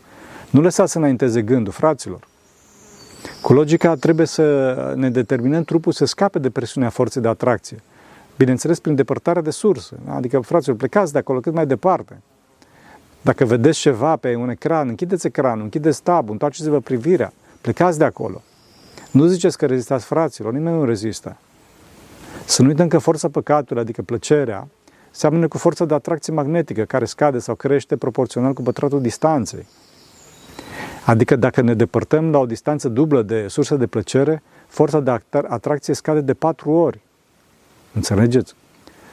Nu 0.50 0.62
lăsați 0.62 0.92
să 0.92 0.98
înainteze 0.98 1.42
gândul, 1.42 1.74
fraților. 1.74 2.28
Cu 3.42 3.54
logica 3.54 3.96
trebuie 3.96 4.26
să 4.26 4.94
ne 4.96 5.10
determinăm 5.10 5.64
trupul 5.64 5.92
să 5.92 6.06
scape 6.06 6.40
de 6.40 6.50
presiunea 6.50 6.90
forței 6.90 7.22
de 7.22 7.28
atracție. 7.28 7.82
Bineînțeles, 8.38 8.80
prin 8.80 8.96
depărtarea 8.96 9.42
de 9.42 9.50
sursă. 9.50 9.96
Adică, 10.08 10.40
fraților, 10.40 10.78
plecați 10.78 11.12
de 11.12 11.18
acolo 11.18 11.40
cât 11.40 11.54
mai 11.54 11.66
departe. 11.66 12.22
Dacă 13.22 13.46
vedeți 13.46 13.80
ceva 13.80 14.16
pe 14.16 14.36
un 14.36 14.50
ecran, 14.50 14.88
închideți 14.88 15.28
ecranul, 15.28 15.64
închideți 15.64 16.04
tabul, 16.04 16.32
întoarceți-vă 16.32 16.80
privirea, 16.80 17.34
plecați 17.62 17.98
de 17.98 18.04
acolo. 18.04 18.42
Nu 19.12 19.26
ziceți 19.26 19.58
că 19.58 19.66
rezistați 19.66 20.06
fraților, 20.06 20.54
nimeni 20.54 20.76
nu 20.76 20.86
rezistă. 20.86 21.38
Să 22.46 22.62
nu 22.62 22.68
uităm 22.68 22.88
că 22.88 22.98
forța 22.98 23.30
păcatului, 23.30 23.82
adică 23.82 24.02
plăcerea, 24.02 24.68
seamănă 25.12 25.48
cu 25.48 25.58
forța 25.58 25.86
de 25.86 25.94
atracție 25.94 26.34
magnetică, 26.34 26.84
care 26.84 27.06
scade 27.06 27.40
sau 27.40 27.56
crește 27.56 27.98
proporțional 27.98 28.54
cu 28.54 28.62
pătratul 28.62 29.02
distanței. 29.02 29.68
Adică 31.06 31.36
dacă 31.36 31.62
ne 31.62 31.74
depărtăm 31.74 32.32
la 32.32 32.38
o 32.38 32.46
distanță 32.46 32.90
dublă 32.90 33.22
de 33.22 33.48
sursă 33.48 33.76
de 33.76 33.88
plăcere, 33.88 34.44
forța 34.68 35.00
de 35.00 35.20
atracție 35.32 35.94
scade 35.94 36.22
de 36.22 36.34
patru 36.34 36.72
ori. 36.72 37.00
Înțelegeți? 37.94 38.54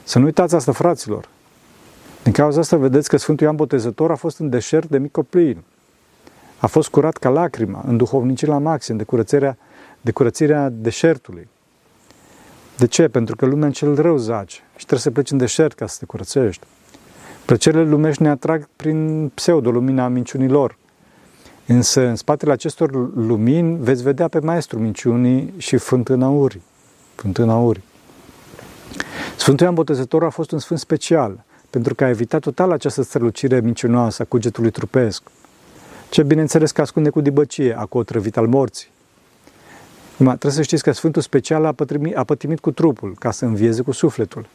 Să 0.05 0.19
nu 0.19 0.25
uitați 0.25 0.55
asta, 0.55 0.73
fraților. 0.73 1.29
Din 2.23 2.33
cauza 2.33 2.61
asta 2.61 2.77
vedeți 2.77 3.09
că 3.09 3.17
Sfântul 3.17 3.45
Ioan 3.45 3.57
Botezător 3.57 4.11
a 4.11 4.15
fost 4.15 4.39
în 4.39 4.49
deșert 4.49 4.89
de 4.89 4.99
micoplin. 4.99 5.63
A 6.59 6.67
fost 6.67 6.89
curat 6.89 7.17
ca 7.17 7.29
lacrima, 7.29 7.85
în 7.87 7.97
duhovnicii 7.97 8.47
la 8.47 8.59
maxim, 8.59 8.97
de 8.97 9.05
curățirea, 9.05 9.57
de 10.01 10.11
curățirea 10.11 10.69
deșertului. 10.69 11.49
De 12.77 12.87
ce? 12.87 13.09
Pentru 13.09 13.37
că 13.37 13.47
lumea 13.47 13.67
în 13.67 13.73
cel 13.73 13.95
rău 13.95 14.17
zace 14.17 14.61
și 14.77 14.85
trebuie 14.85 15.01
să 15.01 15.11
pleci 15.11 15.31
în 15.31 15.39
deșert 15.39 15.73
ca 15.73 15.87
să 15.87 15.97
te 15.99 16.05
curățești. 16.07 16.67
Plăcerile 17.45 17.85
lumești 17.85 18.23
ne 18.23 18.29
atrag 18.29 18.69
prin 18.77 19.29
pseudo-lumina 19.35 20.09
minciunilor. 20.09 20.77
Însă, 21.67 22.07
în 22.07 22.17
spatele 22.17 22.53
acestor 22.53 23.17
lumini, 23.17 23.79
veți 23.81 24.03
vedea 24.03 24.29
pe 24.29 24.39
Maestru 24.39 24.79
minciunii 24.79 25.55
și 25.57 25.77
fântâna 25.77 26.29
urii. 26.29 26.63
Fântâna 27.15 27.57
urii. 27.57 27.85
Sfântul 29.37 29.65
Ioan 29.65 29.75
Botezător 29.75 30.25
a 30.25 30.29
fost 30.29 30.51
un 30.51 30.59
sfânt 30.59 30.79
special, 30.79 31.45
pentru 31.71 31.95
că 31.95 32.05
a 32.05 32.09
evitat 32.09 32.41
total 32.41 32.71
această 32.71 33.03
strălucire 33.03 33.61
mincinoasă 33.61 34.23
a 34.23 34.25
cugetului 34.29 34.71
trupesc. 34.71 35.23
Ce 36.11 36.23
bineînțeles 36.23 36.71
că 36.71 36.81
ascunde 36.81 37.11
cu 37.11 37.21
dibăcie 37.21 37.79
a 37.79 37.87
otrăvit 37.89 38.37
al 38.37 38.47
morții. 38.47 38.89
Acum, 40.19 40.27
trebuie 40.27 40.53
să 40.53 40.63
știți 40.63 40.83
că 40.83 40.93
Sfântul 40.93 41.23
Special 41.23 41.65
a 41.65 41.73
pătimit, 41.73 42.17
a 42.17 42.25
pătimit 42.25 42.61
cu 42.61 42.71
trupul 42.71 43.15
ca 43.19 43.31
să 43.31 43.45
învieze 43.45 43.83
cu 43.83 43.91
sufletul. 43.91 44.47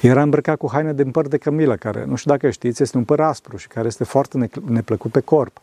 Era 0.00 0.22
îmbrăcat 0.22 0.56
cu 0.56 0.68
haine 0.72 0.92
de 0.92 1.04
păr 1.04 1.28
de 1.28 1.36
cămilă, 1.36 1.76
care, 1.76 2.04
nu 2.04 2.16
știu 2.16 2.30
dacă 2.30 2.50
știți, 2.50 2.82
este 2.82 2.96
un 2.96 3.04
păr 3.04 3.20
aspru 3.20 3.56
și 3.56 3.68
care 3.68 3.86
este 3.86 4.04
foarte 4.04 4.50
neplăcut 4.64 5.10
pe 5.10 5.20
corp. 5.20 5.60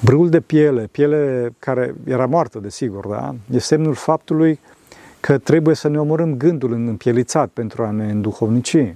Brâul 0.00 0.28
de 0.28 0.40
piele, 0.40 0.88
piele 0.92 1.52
care 1.58 1.94
era 2.04 2.26
moartă, 2.26 2.58
desigur, 2.58 3.06
da? 3.06 3.34
e 3.50 3.58
semnul 3.58 3.94
faptului 3.94 4.58
că 5.20 5.38
trebuie 5.38 5.74
să 5.74 5.88
ne 5.88 5.98
omorâm 5.98 6.36
gândul 6.36 6.72
în 6.72 6.88
împielițat 6.88 7.48
pentru 7.48 7.82
a 7.82 7.90
ne 7.90 8.10
înduhovnici. 8.10 8.94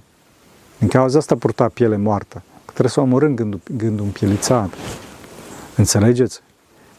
Din 0.78 0.88
cauza 0.88 1.19
asta 1.19 1.37
purta 1.37 1.69
piele 1.69 1.97
moartă. 1.97 2.43
Că 2.64 2.71
trebuie 2.71 2.90
să 2.90 3.00
omorâm 3.00 3.35
gândul, 3.35 3.61
gândul 3.76 4.04
împielițat. 4.04 4.71
Înțelegeți? 5.76 6.43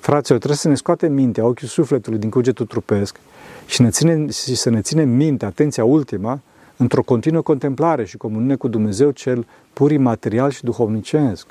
Fraților, 0.06 0.38
trebuie 0.38 0.60
să 0.60 0.68
ne 0.68 0.76
scoatem 0.76 1.14
mintea, 1.14 1.46
ochiul 1.46 1.68
sufletului 1.68 2.20
din 2.20 2.30
cugetul 2.30 2.66
trupesc 2.66 3.20
și, 3.66 3.82
ne 3.82 3.90
ține, 3.90 4.28
și 4.32 4.56
să 4.56 4.70
ne 4.70 4.82
ținem 4.82 5.10
mintea, 5.10 5.48
atenția 5.48 5.84
ultima, 5.84 6.40
într-o 6.78 7.02
continuă 7.02 7.42
contemplare 7.42 8.06
și 8.06 8.18
comuniune 8.18 8.56
cu 8.56 8.68
Dumnezeu 8.68 9.12
cel 9.12 9.48
pur 9.74 9.98
material 9.98 10.52
și 10.52 10.64
duhovnicesc. 10.64 11.48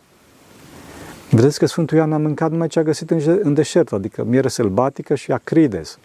Vedeți 1.31 1.59
că 1.59 1.67
Sfântul 1.67 1.97
Ioan 1.97 2.13
a 2.13 2.19
mâncat 2.19 2.51
numai 2.51 2.69
ce 2.69 2.79
a 2.79 2.83
găsit 2.83 3.11
în, 3.11 3.39
în 3.43 3.55
deșert, 3.55 3.93
adică 3.93 4.25
miere 4.25 4.49
sălbatică 4.49 5.15
și 5.15 5.33
acrides. 5.33 5.99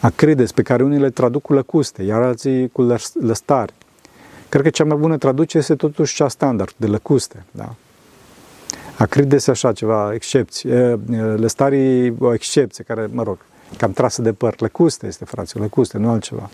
Acrides, 0.00 0.52
pe 0.52 0.62
care 0.62 0.82
unii 0.82 0.98
le 0.98 1.10
traduc 1.10 1.42
cu 1.42 1.52
lăcuste, 1.52 2.02
iar 2.02 2.22
alții 2.22 2.68
cu 2.68 2.96
lăstari. 3.20 3.72
Cred 4.48 4.62
că 4.62 4.70
cea 4.70 4.84
mai 4.84 4.96
bună 4.96 5.16
traducere 5.16 5.58
este 5.58 5.74
totuși 5.74 6.14
cea 6.14 6.28
standard, 6.28 6.74
de 6.76 6.86
lăcuste. 6.86 7.44
Da? 7.50 7.74
Acrides 8.98 9.46
așa 9.46 9.72
ceva, 9.72 10.14
excepție. 10.14 11.00
Lăstarii 11.36 12.14
o 12.18 12.34
excepție, 12.34 12.84
care, 12.84 13.08
mă 13.12 13.22
rog, 13.22 13.38
cam 13.76 13.92
trasă 13.92 14.22
de 14.22 14.32
păr. 14.32 14.54
Lăcuste 14.58 15.06
este, 15.06 15.24
fraților, 15.24 15.62
lăcuste, 15.62 15.98
nu 15.98 16.10
altceva. 16.10 16.50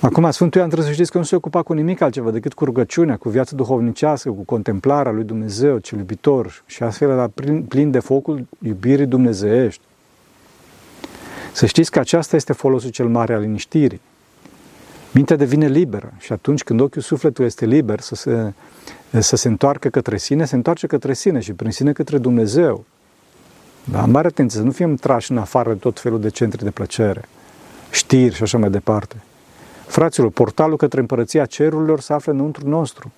Acum, 0.00 0.30
Sfântul 0.30 0.58
Ioan 0.60 0.70
trebuie 0.70 0.88
să 0.88 0.94
știți 0.94 1.10
că 1.12 1.18
nu 1.18 1.24
se 1.24 1.36
ocupa 1.36 1.62
cu 1.62 1.72
nimic 1.72 2.00
altceva 2.00 2.30
decât 2.30 2.52
cu 2.52 2.64
rugăciunea, 2.64 3.16
cu 3.16 3.28
viața 3.28 3.56
duhovnicească, 3.56 4.30
cu 4.30 4.42
contemplarea 4.42 5.12
lui 5.12 5.24
Dumnezeu, 5.24 5.78
cel 5.78 5.98
iubitor, 5.98 6.62
și 6.66 6.82
astfel 6.82 7.10
era 7.10 7.30
plin 7.68 7.90
de 7.90 7.98
focul 7.98 8.46
iubirii 8.62 9.06
dumnezeiești. 9.06 9.82
Să 11.52 11.66
știți 11.66 11.90
că 11.90 11.98
aceasta 11.98 12.36
este 12.36 12.52
folosul 12.52 12.90
cel 12.90 13.08
mare 13.08 13.34
al 13.34 13.40
liniștirii. 13.40 14.00
Mintea 15.12 15.36
devine 15.36 15.66
liberă 15.66 16.12
și 16.18 16.32
atunci 16.32 16.62
când 16.62 16.80
ochiul 16.80 17.02
sufletului 17.02 17.48
este 17.48 17.66
liber 17.66 18.00
să 18.00 18.14
se, 18.14 18.52
să 19.20 19.36
se 19.36 19.48
întoarcă 19.48 19.88
către 19.88 20.16
sine, 20.16 20.44
se 20.44 20.54
întoarce 20.54 20.86
către 20.86 21.14
sine 21.14 21.40
și 21.40 21.52
prin 21.52 21.70
sine 21.70 21.92
către 21.92 22.18
Dumnezeu. 22.18 22.84
Da? 23.84 24.04
Mare 24.04 24.26
atenție, 24.26 24.58
să 24.58 24.64
nu 24.64 24.70
fim 24.70 24.94
trași 24.94 25.30
în 25.30 25.38
afară 25.38 25.72
de 25.72 25.78
tot 25.78 26.00
felul 26.00 26.20
de 26.20 26.28
centri 26.28 26.64
de 26.64 26.70
plăcere, 26.70 27.24
știri 27.90 28.34
și 28.34 28.42
așa 28.42 28.58
mai 28.58 28.70
departe. 28.70 29.16
Fraților, 29.86 30.30
portalul 30.30 30.76
către 30.76 31.00
împărăția 31.00 31.44
cerurilor 31.44 32.00
se 32.00 32.12
află 32.12 32.32
înăuntru 32.32 32.68
nostru. 32.68 33.12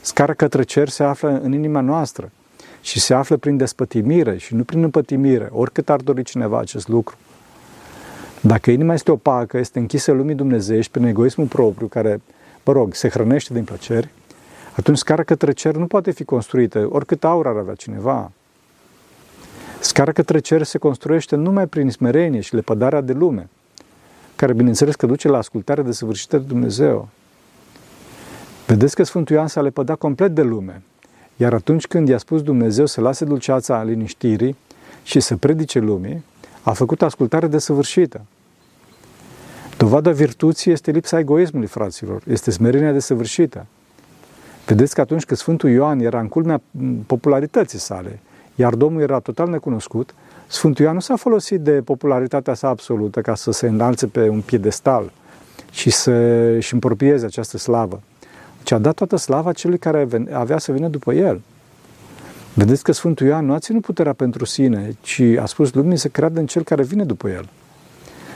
Scara 0.00 0.34
către 0.34 0.62
cer 0.62 0.88
se 0.88 1.02
află 1.02 1.40
în 1.42 1.52
inima 1.52 1.80
noastră 1.80 2.30
și 2.80 3.00
se 3.00 3.14
află 3.14 3.36
prin 3.36 3.56
despătimire 3.56 4.36
și 4.36 4.54
nu 4.54 4.62
prin 4.62 4.82
împătimire, 4.82 5.48
oricât 5.52 5.88
ar 5.90 6.00
dori 6.00 6.22
cineva 6.22 6.58
acest 6.58 6.88
lucru. 6.88 7.16
Dacă 8.40 8.70
inima 8.70 8.94
este 8.94 9.10
opacă, 9.10 9.58
este 9.58 9.78
închisă 9.78 10.12
lumii 10.12 10.34
dumnezeiești 10.34 10.90
prin 10.90 11.04
egoismul 11.04 11.46
propriu, 11.46 11.86
care, 11.86 12.20
mă 12.64 12.72
rog, 12.72 12.94
se 12.94 13.08
hrănește 13.08 13.54
din 13.54 13.64
plăceri, 13.64 14.08
atunci 14.78 14.98
scara 14.98 15.22
către 15.22 15.52
cer 15.52 15.74
nu 15.74 15.86
poate 15.86 16.10
fi 16.10 16.24
construită, 16.24 16.88
oricât 16.90 17.24
aur 17.24 17.46
ar 17.46 17.56
avea 17.56 17.74
cineva. 17.74 18.30
Scara 19.80 20.12
către 20.12 20.38
cer 20.38 20.62
se 20.62 20.78
construiește 20.78 21.36
numai 21.36 21.66
prin 21.66 21.90
smerenie 21.90 22.40
și 22.40 22.54
lepădarea 22.54 23.00
de 23.00 23.12
lume, 23.12 23.48
care 24.36 24.52
bineînțeles 24.52 24.94
că 24.94 25.06
duce 25.06 25.28
la 25.28 25.38
ascultare 25.38 25.82
de 25.82 25.92
săvârșită 25.92 26.38
de 26.38 26.44
Dumnezeu. 26.44 27.08
Vedeți 28.66 28.94
că 28.94 29.02
Sfântul 29.02 29.36
Ioan 29.36 29.46
s-a 29.46 29.60
lepădat 29.60 29.98
complet 29.98 30.34
de 30.34 30.42
lume, 30.42 30.82
iar 31.36 31.54
atunci 31.54 31.86
când 31.86 32.08
i-a 32.08 32.18
spus 32.18 32.42
Dumnezeu 32.42 32.86
să 32.86 33.00
lase 33.00 33.24
dulceața 33.24 33.82
liniștirii 33.82 34.56
și 35.02 35.20
să 35.20 35.36
predice 35.36 35.78
lumii, 35.78 36.24
a 36.62 36.72
făcut 36.72 37.02
ascultare 37.02 37.46
desăvârșită. 37.46 38.20
Dovada 39.76 40.10
virtuții 40.10 40.72
este 40.72 40.90
lipsa 40.90 41.18
egoismului, 41.18 41.68
fraților, 41.68 42.22
este 42.26 42.50
smerenia 42.50 42.92
desăvârșită. 42.92 43.66
Vedeți 44.68 44.94
că 44.94 45.00
atunci 45.00 45.24
când 45.24 45.38
Sfântul 45.38 45.70
Ioan 45.70 46.00
era 46.00 46.20
în 46.20 46.28
culmea 46.28 46.60
popularității 47.06 47.78
sale, 47.78 48.18
iar 48.54 48.74
Domnul 48.74 49.02
era 49.02 49.18
total 49.18 49.48
necunoscut, 49.48 50.14
Sfântul 50.46 50.84
Ioan 50.84 50.94
nu 50.94 51.00
s-a 51.00 51.16
folosit 51.16 51.60
de 51.60 51.70
popularitatea 51.70 52.54
sa 52.54 52.68
absolută 52.68 53.20
ca 53.20 53.34
să 53.34 53.50
se 53.50 53.66
înalțe 53.66 54.06
pe 54.06 54.28
un 54.28 54.40
piedestal 54.40 55.12
și 55.70 55.90
să 55.90 56.10
își 56.56 56.72
împroprieze 56.72 57.26
această 57.26 57.58
slavă, 57.58 58.02
ci 58.62 58.72
a 58.72 58.78
dat 58.78 58.94
toată 58.94 59.16
slava 59.16 59.52
celui 59.52 59.78
care 59.78 60.08
avea 60.32 60.58
să 60.58 60.72
vină 60.72 60.88
după 60.88 61.12
el. 61.12 61.40
Vedeți 62.54 62.82
că 62.82 62.92
Sfântul 62.92 63.26
Ioan 63.26 63.46
nu 63.46 63.52
a 63.52 63.58
ținut 63.58 63.82
puterea 63.82 64.12
pentru 64.12 64.44
sine, 64.44 64.96
ci 65.00 65.20
a 65.20 65.46
spus 65.46 65.72
lumii 65.72 65.96
să 65.96 66.08
creadă 66.08 66.40
în 66.40 66.46
cel 66.46 66.62
care 66.62 66.82
vine 66.82 67.04
după 67.04 67.28
el. 67.28 67.48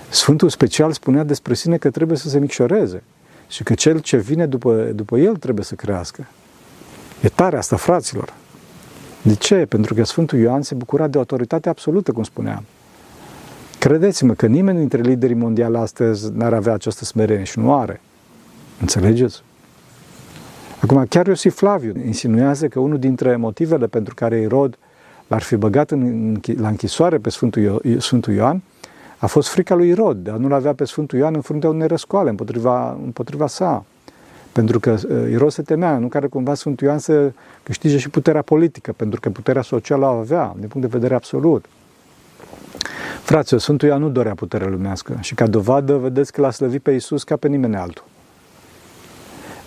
Sfântul 0.08 0.48
special 0.48 0.92
spunea 0.92 1.24
despre 1.24 1.54
sine 1.54 1.76
că 1.76 1.90
trebuie 1.90 2.16
să 2.16 2.28
se 2.28 2.38
micșoreze 2.38 3.02
și 3.52 3.62
că 3.62 3.74
cel 3.74 3.98
ce 3.98 4.16
vine 4.16 4.46
după, 4.46 4.74
după 4.94 5.18
el 5.18 5.36
trebuie 5.36 5.64
să 5.64 5.74
crească. 5.74 6.26
E 7.20 7.28
tare 7.28 7.56
asta, 7.56 7.76
fraților. 7.76 8.32
De 9.22 9.34
ce? 9.34 9.66
Pentru 9.68 9.94
că 9.94 10.04
Sfântul 10.04 10.38
Ioan 10.38 10.62
se 10.62 10.74
bucura 10.74 11.06
de 11.06 11.18
autoritate 11.18 11.68
absolută, 11.68 12.12
cum 12.12 12.22
spuneam. 12.22 12.64
Credeți-mă 13.78 14.34
că 14.34 14.46
nimeni 14.46 14.78
dintre 14.78 15.00
liderii 15.00 15.36
mondiali 15.36 15.76
astăzi 15.76 16.32
n-ar 16.32 16.52
avea 16.52 16.72
această 16.72 17.04
smerenie 17.04 17.44
și 17.44 17.58
nu 17.58 17.74
are. 17.74 18.00
Înțelegeți? 18.80 19.42
Acum, 20.80 21.06
chiar 21.08 21.26
Iosif 21.26 21.56
Flaviu 21.56 21.92
insinuează 22.04 22.68
că 22.68 22.80
unul 22.80 22.98
dintre 22.98 23.36
motivele 23.36 23.86
pentru 23.86 24.14
care 24.14 24.40
Irod 24.40 24.78
l-ar 25.26 25.42
fi 25.42 25.56
băgat 25.56 25.90
în, 25.90 26.36
la 26.56 26.68
închisoare 26.68 27.18
pe 27.18 27.30
Sfântul, 27.30 27.82
Sfântul 27.98 28.32
Ioan 28.32 28.62
a 29.22 29.26
fost 29.26 29.48
frica 29.48 29.74
lui 29.74 29.88
Irod 29.88 30.16
de 30.16 30.30
a 30.30 30.36
nu-l 30.36 30.52
avea 30.52 30.74
pe 30.74 30.84
Sfântul 30.84 31.18
Ioan 31.18 31.34
în 31.34 31.40
fruntea 31.40 31.68
unei 31.68 31.86
răscoale 31.86 32.30
împotriva, 32.30 32.98
împotriva 33.04 33.46
sa. 33.46 33.84
Pentru 34.52 34.80
că 34.80 34.90
uh, 34.90 35.30
Irod 35.30 35.50
se 35.50 35.62
temea, 35.62 35.98
nu 35.98 36.08
care 36.08 36.26
cumva 36.26 36.54
Sfântul 36.54 36.86
Ioan 36.86 36.98
să 36.98 37.32
câștige 37.62 37.98
și 37.98 38.08
puterea 38.08 38.42
politică, 38.42 38.92
pentru 38.92 39.20
că 39.20 39.30
puterea 39.30 39.62
socială 39.62 40.06
o 40.06 40.08
avea, 40.08 40.54
din 40.58 40.68
punct 40.68 40.86
de 40.88 40.96
vedere 40.96 41.14
absolut. 41.14 41.64
Fraților, 43.22 43.60
Sfântul 43.60 43.88
Ioan 43.88 44.00
nu 44.00 44.08
dorea 44.08 44.34
puterea 44.34 44.68
lumească 44.68 45.18
și 45.20 45.34
ca 45.34 45.46
dovadă 45.46 45.96
vedeți 45.96 46.32
că 46.32 46.40
l-a 46.40 46.50
slăvit 46.50 46.82
pe 46.82 46.90
Iisus 46.90 47.24
ca 47.24 47.36
pe 47.36 47.48
nimeni 47.48 47.76
altul. 47.76 48.04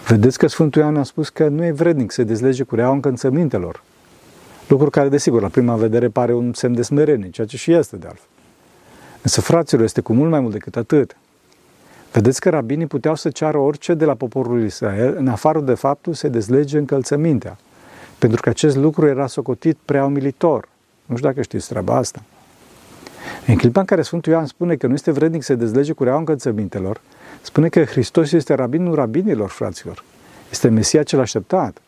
Vedeți 0.08 0.38
că 0.38 0.48
Sfântul 0.48 0.82
Ioan 0.82 0.98
a 0.98 1.04
spus 1.04 1.30
că 1.30 1.48
nu 1.48 1.66
e 1.66 1.72
vrednic 1.72 2.12
să 2.12 2.24
dezlege 2.24 2.64
cureaua 2.64 2.94
încălțămintelor. 2.94 3.84
Lucru 4.68 4.90
care, 4.90 5.10
desigur, 5.10 5.42
la 5.42 5.48
prima 5.48 5.76
vedere 5.76 6.08
pare 6.08 6.34
un 6.34 6.54
semn 6.54 6.76
de 6.76 6.82
smerenie, 6.82 7.30
ceea 7.30 7.48
ce 7.48 7.58
și 7.58 7.74
este 7.74 7.96
de 7.96 8.08
altfel. 8.08 8.30
Însă, 9.26 9.42
fraților, 9.42 9.84
este 9.84 10.02
cu 10.02 10.14
mult 10.14 10.30
mai 10.30 10.40
mult 10.40 10.54
decât 10.54 10.76
atât. 10.76 11.18
Vedeți 12.12 12.40
că 12.40 12.50
rabinii 12.50 12.86
puteau 12.86 13.16
să 13.16 13.30
ceară 13.30 13.58
orice 13.58 13.94
de 13.94 14.06
la 14.06 14.14
poporul 14.14 14.64
Israel, 14.64 15.16
în 15.18 15.28
afară 15.28 15.60
de 15.60 15.74
faptul 15.74 16.14
să 16.14 16.28
dezlege 16.28 16.78
încălțămintea, 16.78 17.58
pentru 18.18 18.42
că 18.42 18.50
acest 18.50 18.76
lucru 18.76 19.08
era 19.08 19.28
socotit 19.28 19.78
prea 19.86 20.06
umilitor. 20.06 20.68
Nu 21.06 21.16
știu 21.16 21.28
dacă 21.28 21.42
știți 21.42 21.68
treaba 21.68 21.96
asta. 21.96 22.24
În 23.48 23.56
clipa 23.56 23.80
în 23.80 23.86
care 23.86 24.02
Sfântul 24.02 24.32
Ioan 24.32 24.46
spune 24.46 24.76
că 24.76 24.88
nu 24.88 24.94
este 24.94 25.12
vrednic 25.12 25.44
să 25.44 25.56
dezlege 25.56 25.94
cureaua 25.94 26.20
încălțămintelor, 26.20 27.02
spune 27.42 27.70
că 27.70 27.84
Hristos 27.84 28.32
este 28.32 28.54
rabinul 28.54 28.96
rabinilor, 28.96 29.50
fraților. 29.50 30.04
Este 30.52 30.70
Mesia 30.70 31.04
cel 31.04 31.20
așteptat. 31.20 31.82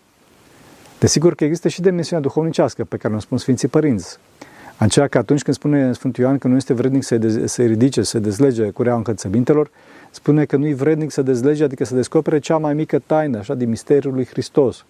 Desigur 1.00 1.36
că 1.36 1.44
există 1.44 1.67
și 1.67 1.82
dimensiunea 1.82 2.25
duhovnicească 2.27 2.84
pe 2.84 2.98
care 2.98 3.10
ne-o 3.10 3.22
spun 3.22 3.38
Sfinții 3.38 3.67
Părinți. 3.67 4.20
Aceea 4.77 5.07
că 5.07 5.17
atunci 5.17 5.41
când 5.41 5.55
spune 5.55 5.93
Sfântul 5.93 6.24
Ioan 6.24 6.38
că 6.38 6.48
nu 6.48 6.55
este 6.55 6.74
vrednic 6.74 7.03
să 7.03 7.43
se 7.46 7.63
ridice, 7.63 8.03
să 8.03 8.19
dezlege 8.19 8.69
cureaua 8.69 8.98
încălțămintelor, 8.98 9.69
spune 10.12 10.46
că 10.46 10.57
nu 10.57 10.67
e 10.67 10.74
vrednic 10.74 11.12
să 11.12 11.22
dezlege, 11.22 11.63
adică 11.63 11.86
să 11.86 11.96
descopere 11.96 12.39
cea 12.39 12.57
mai 12.57 12.74
mică 12.74 13.00
taină, 13.05 13.38
așa, 13.38 13.53
din 13.53 13.69
misterul 13.69 14.13
lui 14.13 14.25
Hristos. 14.25 14.86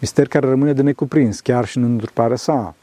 Mister 0.00 0.28
care 0.28 0.48
rămâne 0.48 0.72
de 0.72 0.82
necuprins, 0.82 1.40
chiar 1.40 1.66
și 1.66 1.76
în 1.76 1.82
întruparea 1.82 2.36
sa. 2.36 2.74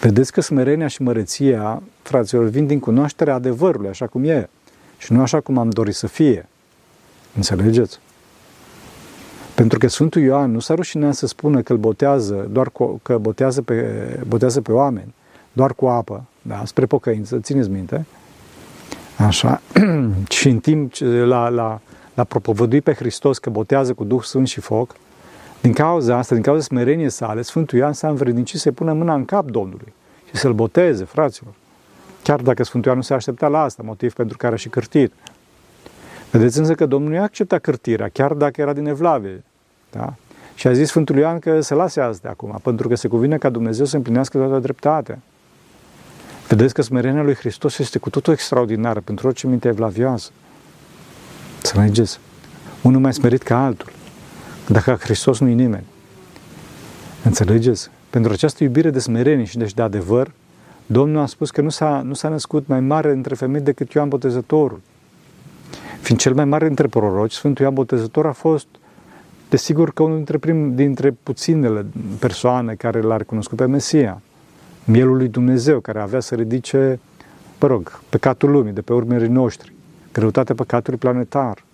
Vedeți 0.00 0.32
că 0.32 0.40
smerenia 0.40 0.86
și 0.86 1.02
măreția, 1.02 1.82
fraților, 2.02 2.44
vin 2.44 2.66
din 2.66 2.78
cunoașterea 2.78 3.34
adevărului, 3.34 3.88
așa 3.88 4.06
cum 4.06 4.24
e, 4.24 4.48
și 4.98 5.12
nu 5.12 5.20
așa 5.20 5.40
cum 5.40 5.58
am 5.58 5.70
dorit 5.70 5.94
să 5.94 6.06
fie. 6.06 6.48
Înțelegeți? 7.34 7.98
Pentru 9.56 9.78
că 9.78 9.88
Sfântul 9.88 10.22
Ioan 10.22 10.50
nu 10.50 10.58
s-a 10.58 10.74
rușinat 10.74 11.14
să 11.14 11.26
spună 11.26 11.62
că 11.62 11.72
îl 11.72 11.78
botează, 11.78 12.48
doar 12.52 12.70
cu, 12.70 13.00
că 13.02 13.18
botează 13.18 13.62
pe, 13.62 13.84
botează 14.28 14.60
pe 14.60 14.72
oameni, 14.72 15.14
doar 15.52 15.74
cu 15.74 15.86
apă, 15.86 16.24
da, 16.42 16.62
spre 16.64 16.86
pocăință, 16.86 17.38
țineți 17.38 17.70
minte, 17.70 18.06
Așa. 19.16 19.60
și 20.28 20.48
în 20.48 20.58
timp 20.58 20.92
ce 20.92 21.04
la, 21.04 21.48
la, 21.48 21.80
la 22.14 22.24
propovădui 22.24 22.80
pe 22.80 22.92
Hristos 22.92 23.38
că 23.38 23.50
botează 23.50 23.94
cu 23.94 24.04
Duh 24.04 24.22
Sfânt 24.22 24.48
și 24.48 24.60
foc, 24.60 24.94
din 25.60 25.72
cauza 25.72 26.16
asta, 26.16 26.34
din 26.34 26.44
cauza 26.44 26.62
smereniei 26.62 27.10
sale, 27.10 27.42
Sfântul 27.42 27.78
Ioan 27.78 27.92
s-a 27.92 28.08
învrednicit 28.08 28.60
să-i 28.60 28.72
pună 28.72 28.92
mâna 28.92 29.14
în 29.14 29.24
cap 29.24 29.50
Domnului 29.50 29.92
și 30.28 30.36
să-l 30.36 30.52
boteze, 30.52 31.04
fraților. 31.04 31.52
Chiar 32.22 32.40
dacă 32.40 32.62
Sfântul 32.62 32.88
Ioan 32.90 32.96
nu 33.00 33.06
se 33.06 33.14
aștepta 33.14 33.48
la 33.48 33.62
asta, 33.62 33.82
motiv 33.86 34.12
pentru 34.12 34.36
care 34.36 34.54
a 34.54 34.56
și 34.56 34.68
cârtit. 34.68 35.12
Vedeți 36.36 36.58
însă 36.58 36.74
că 36.74 36.86
Domnul 36.86 37.10
nu 37.10 37.16
i-a 37.16 37.22
acceptat 37.22 37.60
cârtirea, 37.60 38.08
chiar 38.08 38.32
dacă 38.32 38.60
era 38.60 38.72
din 38.72 38.86
Evlavie. 38.86 39.42
Da? 39.90 40.14
Și 40.54 40.66
a 40.66 40.72
zis 40.72 40.88
Sfântul 40.88 41.16
Ioan 41.16 41.38
că 41.38 41.60
se 41.60 41.74
lase 41.74 42.00
azi 42.00 42.20
de 42.20 42.28
acum, 42.28 42.58
pentru 42.62 42.88
că 42.88 42.94
se 42.94 43.08
cuvine 43.08 43.38
ca 43.38 43.48
Dumnezeu 43.48 43.84
să 43.84 43.96
împlinească 43.96 44.38
toată 44.38 44.58
dreptatea. 44.58 45.18
Vedeți 46.48 46.74
că 46.74 46.82
smerenia 46.82 47.22
lui 47.22 47.34
Hristos 47.34 47.78
este 47.78 47.98
cu 47.98 48.10
totul 48.10 48.32
extraordinară 48.32 49.00
pentru 49.00 49.26
orice 49.26 49.46
minte 49.46 49.68
evlavioasă. 49.68 50.30
Să 51.62 51.72
mergeți. 51.76 52.20
Unul 52.82 53.00
mai 53.00 53.12
smerit 53.12 53.42
ca 53.42 53.64
altul. 53.64 53.92
Dacă 54.68 54.96
Hristos 55.00 55.40
nu-i 55.40 55.54
nimeni. 55.54 55.84
Înțelegeți? 57.24 57.90
Pentru 58.10 58.32
această 58.32 58.64
iubire 58.64 58.90
de 58.90 58.98
smerenie 58.98 59.44
și 59.44 59.58
deci 59.58 59.74
de 59.74 59.82
adevăr, 59.82 60.32
Domnul 60.86 61.22
a 61.22 61.26
spus 61.26 61.50
că 61.50 61.60
nu 61.60 61.68
s-a, 61.68 62.02
nu 62.04 62.14
s-a 62.14 62.28
născut 62.28 62.66
mai 62.66 62.80
mare 62.80 63.10
între 63.10 63.34
femei 63.34 63.60
decât 63.60 63.92
Ioan 63.92 64.08
Botezătorul. 64.08 64.80
Fiind 66.06 66.20
cel 66.20 66.34
mai 66.34 66.44
mare 66.44 66.66
dintre 66.66 66.86
proroci, 66.86 67.32
Sfântul 67.32 67.62
Ioan 67.62 67.74
Botezător 67.74 68.26
a 68.26 68.32
fost, 68.32 68.66
desigur, 69.48 69.92
că 69.92 70.02
unul 70.02 70.16
dintre, 70.16 70.38
prim, 70.38 70.74
dintre 70.74 71.16
puținele 71.22 71.86
persoane 72.18 72.74
care 72.74 73.00
l-a 73.00 73.16
recunoscut 73.16 73.56
pe 73.56 73.66
Mesia 73.66 74.22
mielul 74.84 75.16
lui 75.16 75.28
Dumnezeu, 75.28 75.80
care 75.80 76.00
avea 76.00 76.20
să 76.20 76.34
ridice, 76.34 77.00
mă 77.60 77.68
rog, 77.68 78.00
păcatul 78.08 78.50
lumii, 78.50 78.72
de 78.72 78.80
pe 78.80 78.92
urmerii 78.92 79.28
noștri, 79.28 79.72
greutatea 80.12 80.54
păcatului 80.54 80.98
planetar. 80.98 81.64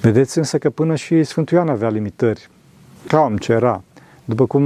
Vedeți 0.00 0.38
însă 0.38 0.58
că 0.58 0.70
până 0.70 0.94
și 0.94 1.24
Sfântul 1.24 1.56
Ioan 1.56 1.68
avea 1.68 1.88
limitări. 1.88 2.48
Cam 3.06 3.36
ce 3.36 3.52
era. 3.52 3.82
După 4.24 4.46
cum 4.46 4.62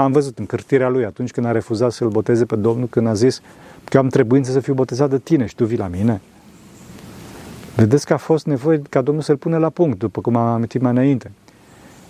am 0.00 0.12
văzut 0.12 0.38
în 0.38 0.46
cărtirea 0.46 0.88
lui, 0.88 1.04
atunci 1.04 1.30
când 1.30 1.46
a 1.46 1.50
refuzat 1.50 1.92
să-l 1.92 2.08
boteze 2.08 2.44
pe 2.44 2.56
Domnul, 2.56 2.86
când 2.86 3.06
a 3.06 3.14
zis 3.14 3.40
că 3.84 3.98
am 3.98 4.08
trebuință 4.08 4.52
să 4.52 4.60
fiu 4.60 4.74
botezat 4.74 5.10
de 5.10 5.18
tine 5.18 5.46
și 5.46 5.54
tu 5.54 5.64
vii 5.64 5.78
la 5.78 5.88
mine. 5.88 6.20
Vedeți 7.76 8.06
că 8.06 8.12
a 8.12 8.16
fost 8.16 8.46
nevoie 8.46 8.82
ca 8.88 9.00
Domnul 9.00 9.22
să-l 9.22 9.36
pune 9.36 9.58
la 9.58 9.70
punct, 9.70 9.98
după 9.98 10.20
cum 10.20 10.36
am 10.36 10.46
amintit 10.46 10.80
mai 10.80 10.90
înainte. 10.90 11.30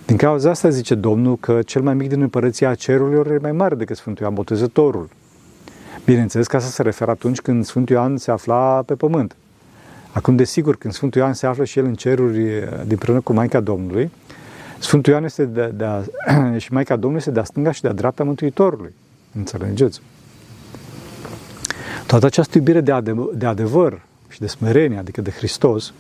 Din 0.06 0.16
cauza 0.16 0.50
asta 0.50 0.68
zice 0.68 0.94
Domnul 0.94 1.36
că 1.36 1.62
cel 1.62 1.82
mai 1.82 1.94
mic 1.94 2.08
din 2.08 2.20
împărăția 2.20 2.74
cerurilor 2.74 3.30
e 3.30 3.38
mai 3.40 3.52
mare 3.52 3.74
decât 3.74 3.96
Sfântul 3.96 4.22
Ioan 4.22 4.34
Botezătorul. 4.34 5.08
Bineînțeles 6.04 6.46
că 6.46 6.56
asta 6.56 6.68
se 6.68 6.82
referă 6.82 7.10
atunci 7.10 7.40
când 7.40 7.64
Sfântul 7.64 7.94
Ioan 7.96 8.16
se 8.16 8.30
afla 8.30 8.82
pe 8.82 8.94
pământ. 8.94 9.36
Acum, 10.12 10.36
desigur, 10.36 10.76
când 10.76 10.92
Sfântul 10.94 11.20
Ioan 11.20 11.32
se 11.32 11.46
află 11.46 11.64
și 11.64 11.78
el 11.78 11.84
în 11.84 11.94
ceruri 11.94 12.68
din 12.86 12.96
prână 12.96 13.20
cu 13.20 13.32
Maica 13.32 13.60
Domnului, 13.60 14.10
Sfântul 14.78 15.12
Ioan 15.12 15.24
este 15.24 15.44
de, 15.44 15.72
de 15.74 15.84
a, 15.84 16.02
și 16.62 16.72
Maica 16.72 16.94
Domnului 16.94 17.18
este 17.18 17.30
de-a 17.30 17.44
stânga 17.44 17.72
și 17.72 17.80
de-a 17.80 17.92
dreapta 17.92 18.24
Mântuitorului. 18.24 18.94
Înțelegeți? 19.36 20.00
Toată 22.06 22.26
această 22.26 22.58
iubire 22.58 22.80
de, 22.80 22.92
adev- 22.92 23.30
de 23.34 23.46
adevăr 23.46 24.00
și 24.36 24.42
de 24.42 24.48
smerenie, 24.48 24.98
adică 24.98 25.20
de 25.20 25.30
Hristos, 25.30 25.92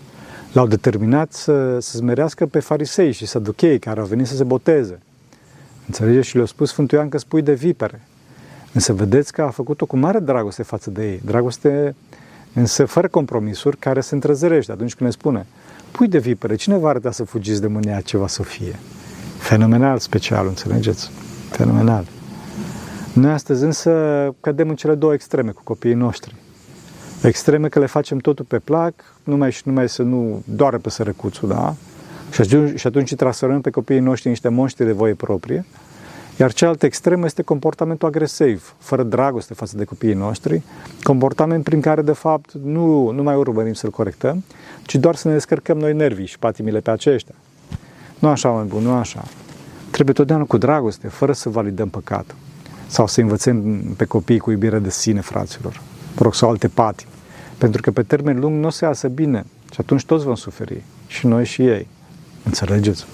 l-au 0.52 0.66
determinat 0.66 1.32
să, 1.32 1.80
să 1.80 1.96
smerească 1.96 2.46
pe 2.46 2.60
farisei 2.60 3.12
și 3.12 3.26
saduchei 3.26 3.78
care 3.78 4.00
au 4.00 4.06
venit 4.06 4.26
să 4.26 4.36
se 4.36 4.44
boteze. 4.44 4.98
Înțelegeți? 5.86 6.26
Și 6.26 6.34
le-au 6.34 6.46
spus 6.46 6.70
Sfântul 6.70 6.98
Ioan 6.98 7.08
că 7.08 7.18
spui 7.18 7.42
de 7.42 7.52
vipere. 7.52 8.00
Însă 8.72 8.92
vedeți 8.92 9.32
că 9.32 9.42
a 9.42 9.48
făcut-o 9.48 9.86
cu 9.86 9.96
mare 9.96 10.18
dragoste 10.18 10.62
față 10.62 10.90
de 10.90 11.10
ei. 11.10 11.20
Dragoste 11.24 11.94
însă 12.52 12.84
fără 12.84 13.08
compromisuri, 13.08 13.76
care 13.76 14.00
se 14.00 14.14
întrezărește 14.14 14.72
atunci 14.72 14.94
când 14.94 15.10
ne 15.10 15.14
spune 15.14 15.46
pui 15.90 16.08
de 16.08 16.18
vipere, 16.18 16.54
cine 16.54 16.76
va 16.76 16.88
arăta 16.88 17.10
să 17.10 17.24
fugiți 17.24 17.60
de 17.60 17.66
mânia 17.66 18.00
ceva 18.00 18.26
să 18.26 18.42
fie? 18.42 18.78
Fenomenal 19.38 19.98
special, 19.98 20.46
înțelegeți? 20.46 21.10
Fenomenal. 21.50 22.06
Noi 23.12 23.30
astăzi 23.30 23.64
însă 23.64 23.90
cădem 24.40 24.68
în 24.68 24.76
cele 24.76 24.94
două 24.94 25.12
extreme 25.12 25.50
cu 25.50 25.60
copiii 25.64 25.94
noștri 25.94 26.34
extreme 27.26 27.68
că 27.68 27.78
le 27.78 27.86
facem 27.86 28.18
totul 28.18 28.44
pe 28.44 28.58
plac, 28.58 28.94
numai 29.24 29.52
și 29.52 29.62
numai 29.64 29.88
să 29.88 30.02
nu 30.02 30.42
doară 30.44 30.78
pe 30.78 30.90
sărăcuțul, 30.90 31.48
da? 31.48 31.74
Și 32.30 32.40
atunci, 32.40 32.78
și 32.78 32.86
atunci 32.86 33.14
trasărăm 33.14 33.60
pe 33.60 33.70
copiii 33.70 34.00
noștri 34.00 34.28
niște 34.28 34.48
monștri 34.48 34.84
de 34.84 34.92
voie 34.92 35.14
proprie. 35.14 35.64
Iar 36.38 36.52
cealaltă 36.52 36.86
extremă 36.86 37.24
este 37.24 37.42
comportamentul 37.42 38.08
agresiv, 38.08 38.74
fără 38.78 39.02
dragoste 39.02 39.54
față 39.54 39.76
de 39.76 39.84
copiii 39.84 40.14
noștri, 40.14 40.62
comportament 41.02 41.64
prin 41.64 41.80
care, 41.80 42.02
de 42.02 42.12
fapt, 42.12 42.52
nu, 42.52 43.10
nu 43.10 43.22
mai 43.22 43.34
urmărim 43.36 43.72
să-l 43.72 43.90
corectăm, 43.90 44.44
ci 44.82 44.94
doar 44.94 45.14
să 45.14 45.28
ne 45.28 45.34
descărcăm 45.34 45.78
noi 45.78 45.92
nervii 45.92 46.26
și 46.26 46.38
patimile 46.38 46.80
pe 46.80 46.90
aceștia. 46.90 47.34
Nu 48.18 48.28
așa, 48.28 48.48
mai 48.48 48.64
bun, 48.64 48.82
nu 48.82 48.92
așa. 48.92 49.24
Trebuie 49.90 50.14
totdeauna 50.14 50.44
cu 50.44 50.56
dragoste, 50.56 51.08
fără 51.08 51.32
să 51.32 51.48
validăm 51.48 51.88
păcatul. 51.88 52.36
Sau 52.86 53.06
să 53.06 53.20
învățăm 53.20 53.82
pe 53.96 54.04
copii 54.04 54.38
cu 54.38 54.50
iubire 54.50 54.78
de 54.78 54.90
sine, 54.90 55.20
fraților 55.20 55.80
mă 56.16 56.22
rog, 56.22 56.34
sau 56.34 56.48
alte 56.48 56.68
pati. 56.68 57.06
Pentru 57.58 57.80
că 57.80 57.90
pe 57.90 58.02
termen 58.02 58.40
lung 58.40 58.60
nu 58.60 58.66
o 58.66 58.70
să 58.70 58.84
iasă 58.84 59.08
bine 59.08 59.44
și 59.72 59.76
atunci 59.80 60.04
toți 60.04 60.24
vom 60.24 60.34
suferi, 60.34 60.82
și 61.06 61.26
noi 61.26 61.44
și 61.44 61.66
ei. 61.66 61.86
Înțelegeți? 62.44 63.06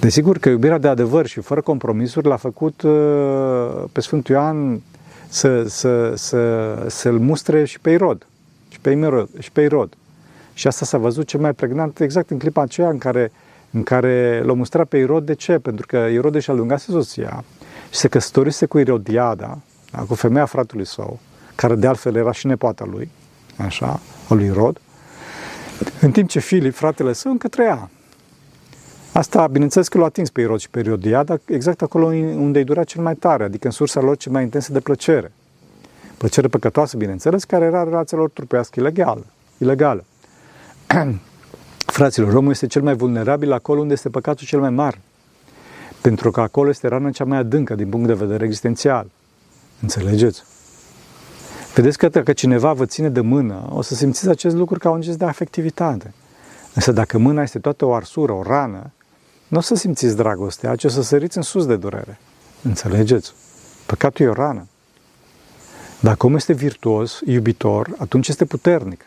Desigur 0.00 0.38
că 0.38 0.48
iubirea 0.48 0.78
de 0.78 0.88
adevăr 0.88 1.26
și 1.26 1.40
fără 1.40 1.60
compromisuri 1.60 2.26
l-a 2.26 2.36
făcut 2.36 2.82
uh, 2.82 3.84
pe 3.92 4.00
Sfântul 4.00 4.34
Ioan 4.34 4.80
să, 5.28 5.62
să, 5.68 6.12
să, 6.14 6.84
să-l 6.88 7.18
mustre 7.18 7.64
și 7.64 7.80
pe 7.80 7.90
Irod. 7.90 8.26
Și 8.68 8.80
pe 8.80 8.90
Irod. 8.90 9.28
Și, 9.38 9.50
pe 9.50 9.60
Irod. 9.60 9.96
și 10.54 10.66
asta 10.66 10.84
s-a 10.84 10.98
văzut 10.98 11.26
cel 11.26 11.40
mai 11.40 11.52
pregnant 11.52 12.00
exact 12.00 12.30
în 12.30 12.38
clipa 12.38 12.62
aceea 12.62 12.88
în 12.88 12.98
care, 12.98 13.32
în 13.70 13.82
care 13.82 14.42
l-a 14.44 14.52
mustrat 14.52 14.86
pe 14.86 14.96
Irod. 14.96 15.26
De 15.26 15.34
ce? 15.34 15.58
Pentru 15.58 15.86
că 15.86 15.96
Irod 15.96 16.40
și-a 16.40 16.52
lungase 16.52 16.90
soția 16.90 17.44
și 17.90 17.98
se 17.98 18.08
căsătorise 18.08 18.66
cu 18.66 18.78
Irodiada, 18.78 19.58
da, 19.90 19.98
cu 19.98 20.14
femeia 20.14 20.44
fratului 20.44 20.86
său 20.86 21.20
care 21.54 21.74
de 21.74 21.86
altfel 21.86 22.16
era 22.16 22.32
și 22.32 22.46
nepoata 22.46 22.84
lui, 22.90 23.10
așa, 23.56 24.00
a 24.28 24.34
lui 24.34 24.50
Rod, 24.50 24.80
în 26.00 26.10
timp 26.10 26.28
ce 26.28 26.38
Filip, 26.38 26.74
fratele 26.74 27.12
său, 27.12 27.32
încă 27.32 27.48
trăia. 27.48 27.90
Asta, 29.12 29.46
bineînțeles 29.46 29.88
că 29.88 29.98
l-a 29.98 30.04
atins 30.04 30.30
pe 30.30 30.40
Irod 30.40 30.60
și 30.60 30.70
pe 30.70 30.82
dar 31.24 31.40
exact 31.44 31.82
acolo 31.82 32.06
unde 32.06 32.58
îi 32.58 32.64
durea 32.64 32.84
cel 32.84 33.02
mai 33.02 33.14
tare, 33.14 33.44
adică 33.44 33.66
în 33.66 33.72
sursa 33.72 34.00
lor 34.00 34.16
cel 34.16 34.32
mai 34.32 34.42
intensă 34.42 34.72
de 34.72 34.80
plăcere. 34.80 35.32
Plăcere 36.16 36.48
păcătoasă, 36.48 36.96
bineînțeles, 36.96 37.44
care 37.44 37.64
era 37.64 37.84
relația 37.84 38.18
lor 38.18 38.30
trupească 38.30 38.80
ilegală. 38.80 39.26
ilegală. 39.58 40.04
Fraților, 41.96 42.34
omul 42.34 42.50
este 42.50 42.66
cel 42.66 42.82
mai 42.82 42.94
vulnerabil 42.94 43.52
acolo 43.52 43.80
unde 43.80 43.92
este 43.92 44.08
păcatul 44.08 44.46
cel 44.46 44.60
mai 44.60 44.70
mare. 44.70 45.00
Pentru 46.00 46.30
că 46.30 46.40
acolo 46.40 46.68
este 46.68 46.88
rana 46.88 47.10
cea 47.10 47.24
mai 47.24 47.38
adâncă 47.38 47.74
din 47.74 47.88
punct 47.88 48.06
de 48.06 48.14
vedere 48.14 48.44
existențial. 48.44 49.06
Înțelegeți? 49.82 50.42
Vedeți 51.74 51.98
că 51.98 52.08
dacă 52.08 52.32
cineva 52.32 52.72
vă 52.72 52.86
ține 52.86 53.08
de 53.08 53.20
mână, 53.20 53.66
o 53.70 53.82
să 53.82 53.94
simțiți 53.94 54.28
acest 54.28 54.54
lucru 54.54 54.78
ca 54.78 54.90
un 54.90 55.00
gest 55.00 55.18
de 55.18 55.24
afectivitate. 55.24 56.12
Însă 56.74 56.92
dacă 56.92 57.18
mâna 57.18 57.42
este 57.42 57.58
toată 57.58 57.84
o 57.84 57.94
arsură, 57.94 58.32
o 58.32 58.42
rană, 58.42 58.90
nu 59.48 59.58
o 59.58 59.60
să 59.60 59.74
simțiți 59.74 60.16
dragostea, 60.16 60.76
ci 60.76 60.84
o 60.84 60.88
să 60.88 61.02
săriți 61.02 61.36
în 61.36 61.42
sus 61.42 61.66
de 61.66 61.76
durere. 61.76 62.18
Înțelegeți? 62.62 63.32
Păcatul 63.86 64.26
e 64.26 64.28
o 64.28 64.32
rană. 64.32 64.66
Dacă 66.00 66.26
omul 66.26 66.38
este 66.38 66.52
virtuos, 66.52 67.20
iubitor, 67.24 67.94
atunci 67.98 68.28
este 68.28 68.44
puternic. 68.44 69.04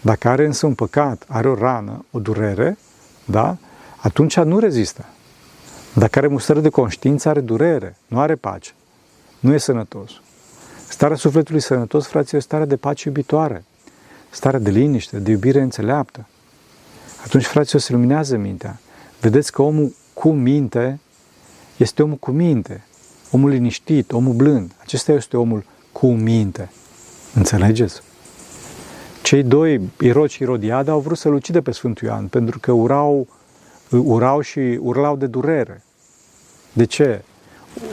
Dacă 0.00 0.28
are 0.28 0.46
însă 0.46 0.66
un 0.66 0.74
păcat, 0.74 1.24
are 1.28 1.48
o 1.48 1.54
rană, 1.54 2.04
o 2.10 2.18
durere, 2.18 2.78
da? 3.24 3.56
atunci 3.96 4.36
nu 4.36 4.58
rezistă. 4.58 5.04
Dacă 5.94 6.18
are 6.18 6.26
mustrări 6.26 6.62
de 6.62 6.68
conștiință, 6.68 7.28
are 7.28 7.40
durere, 7.40 7.96
nu 8.06 8.20
are 8.20 8.34
pace. 8.34 8.70
Nu 9.40 9.54
e 9.54 9.58
sănătos. 9.58 10.10
Starea 10.88 11.16
sufletului 11.16 11.60
sănătos, 11.60 12.06
fraților, 12.06 12.40
e 12.40 12.44
starea 12.44 12.66
de 12.66 12.76
pace 12.76 13.08
iubitoare, 13.08 13.64
starea 14.30 14.58
de 14.58 14.70
liniște, 14.70 15.18
de 15.18 15.30
iubire 15.30 15.60
înțeleaptă. 15.60 16.26
Atunci, 17.24 17.44
fraților, 17.44 17.82
se 17.82 17.92
luminează 17.92 18.36
mintea. 18.36 18.80
Vedeți 19.20 19.52
că 19.52 19.62
omul 19.62 19.94
cu 20.12 20.30
minte 20.30 21.00
este 21.76 22.02
omul 22.02 22.16
cu 22.16 22.30
minte, 22.30 22.84
omul 23.30 23.50
liniștit, 23.50 24.12
omul 24.12 24.34
blând. 24.34 24.72
Acesta 24.80 25.12
este 25.12 25.36
omul 25.36 25.64
cu 25.92 26.06
minte. 26.06 26.70
Înțelegeți? 27.34 28.02
Cei 29.22 29.42
doi, 29.42 29.80
Irod 30.00 30.30
și 30.30 30.42
Irodiada, 30.42 30.92
au 30.92 31.00
vrut 31.00 31.18
să-l 31.18 31.34
ucide 31.34 31.60
pe 31.60 31.70
Sfântul 31.70 32.08
Ioan, 32.08 32.26
pentru 32.26 32.58
că 32.58 32.72
urau, 32.72 33.26
urau 33.90 34.40
și 34.40 34.78
urlau 34.80 35.16
de 35.16 35.26
durere. 35.26 35.82
De 36.72 36.84
ce? 36.84 37.22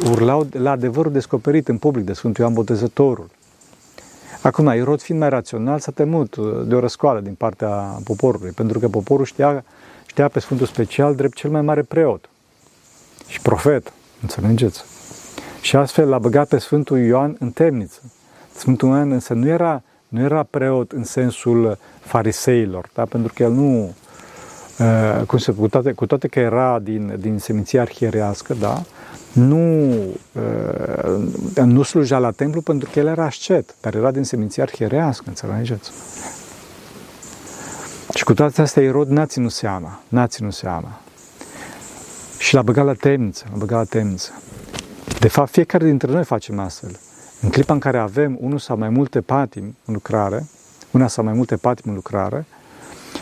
Urlau 0.10 0.48
la 0.52 0.72
adevărul 0.72 1.12
descoperit 1.12 1.68
în 1.68 1.78
public 1.78 2.06
de 2.06 2.14
Sfântul 2.14 2.44
Ioan 2.44 2.56
Botezătorul. 2.56 3.30
Acum, 4.42 4.68
Irod, 4.68 5.02
fiind 5.02 5.20
mai 5.22 5.30
rațional, 5.30 5.80
s-a 5.80 5.92
temut 5.92 6.38
de 6.68 6.76
o 6.76 6.80
răscoală 6.80 7.20
din 7.20 7.34
partea 7.34 8.00
poporului, 8.04 8.52
pentru 8.52 8.80
că 8.80 8.88
poporul 8.88 9.26
știa, 9.26 9.64
știa 10.06 10.28
pe 10.28 10.40
Sfântul 10.40 10.66
Special 10.66 11.16
drept 11.16 11.36
cel 11.36 11.50
mai 11.50 11.62
mare 11.62 11.82
preot 11.82 12.30
și 13.28 13.42
profet, 13.42 13.94
înțelegeți? 14.22 14.84
Și 15.62 15.76
astfel 15.76 16.10
l-a 16.10 16.18
băgat 16.18 16.48
pe 16.48 16.58
Sfântul 16.58 16.98
Ioan 16.98 17.36
în 17.40 17.52
temniță. 17.52 18.02
Sfântul 18.56 18.88
Ioan 18.88 19.12
însă 19.12 19.34
nu 19.34 19.48
era, 19.48 19.84
nu 20.08 20.22
era 20.22 20.44
preot 20.50 20.92
în 20.92 21.04
sensul 21.04 21.78
fariseilor, 22.00 22.90
da? 22.94 23.06
pentru 23.06 23.34
că 23.36 23.44
el 23.44 23.52
nu, 23.52 23.96
uh, 24.80 25.26
cum 25.26 25.38
se, 25.38 25.52
cu, 25.52 25.68
toate, 25.68 25.92
cu 25.92 26.06
toate 26.06 26.28
că 26.28 26.40
era 26.40 26.80
din, 26.80 27.16
din 27.20 27.38
seminția 27.40 27.82
arhierească, 27.82 28.54
da? 28.54 28.82
Nu, 29.36 29.94
uh, 30.32 31.64
nu 31.64 31.84
sluja 31.84 32.18
la 32.18 32.32
templu 32.32 32.62
pentru 32.62 32.90
că 32.92 33.00
el 33.00 33.08
era 33.08 33.26
ascet, 33.26 33.76
dar 33.82 33.96
era 33.96 34.12
din 34.12 34.24
seminția 34.24 34.64
arhierească, 34.64 35.24
înțelegeți? 35.28 35.92
Și 38.14 38.24
cu 38.24 38.34
toate 38.34 38.62
astea 38.62 38.84
Irod 38.84 39.08
n-a 39.08 39.26
ținut 39.26 39.52
seama, 39.52 40.02
n-a 40.08 40.28
ținut 40.28 40.54
seama. 40.54 41.02
Și 42.38 42.54
l-a 42.54 42.62
băgat 42.62 42.86
la 42.86 42.94
temniță, 42.94 43.46
l-a 43.52 43.58
băgat 43.58 43.78
la 43.78 43.84
temniță. 44.00 44.32
De 45.20 45.28
fapt, 45.28 45.52
fiecare 45.52 45.86
dintre 45.86 46.12
noi 46.12 46.24
facem 46.24 46.60
astfel. 46.60 47.00
În 47.42 47.50
clipa 47.50 47.74
în 47.74 47.80
care 47.80 47.98
avem 47.98 48.38
unul 48.40 48.60
sau 48.60 48.78
mai 48.78 48.90
multe 48.90 49.22
patimi 49.22 49.76
în 49.86 49.94
lucrare, 49.94 50.46
una 50.92 51.08
sau 51.08 51.24
mai 51.24 51.34
multe 51.34 51.56
patimi 51.56 51.90
în 51.90 51.96
lucrare, 51.96 52.46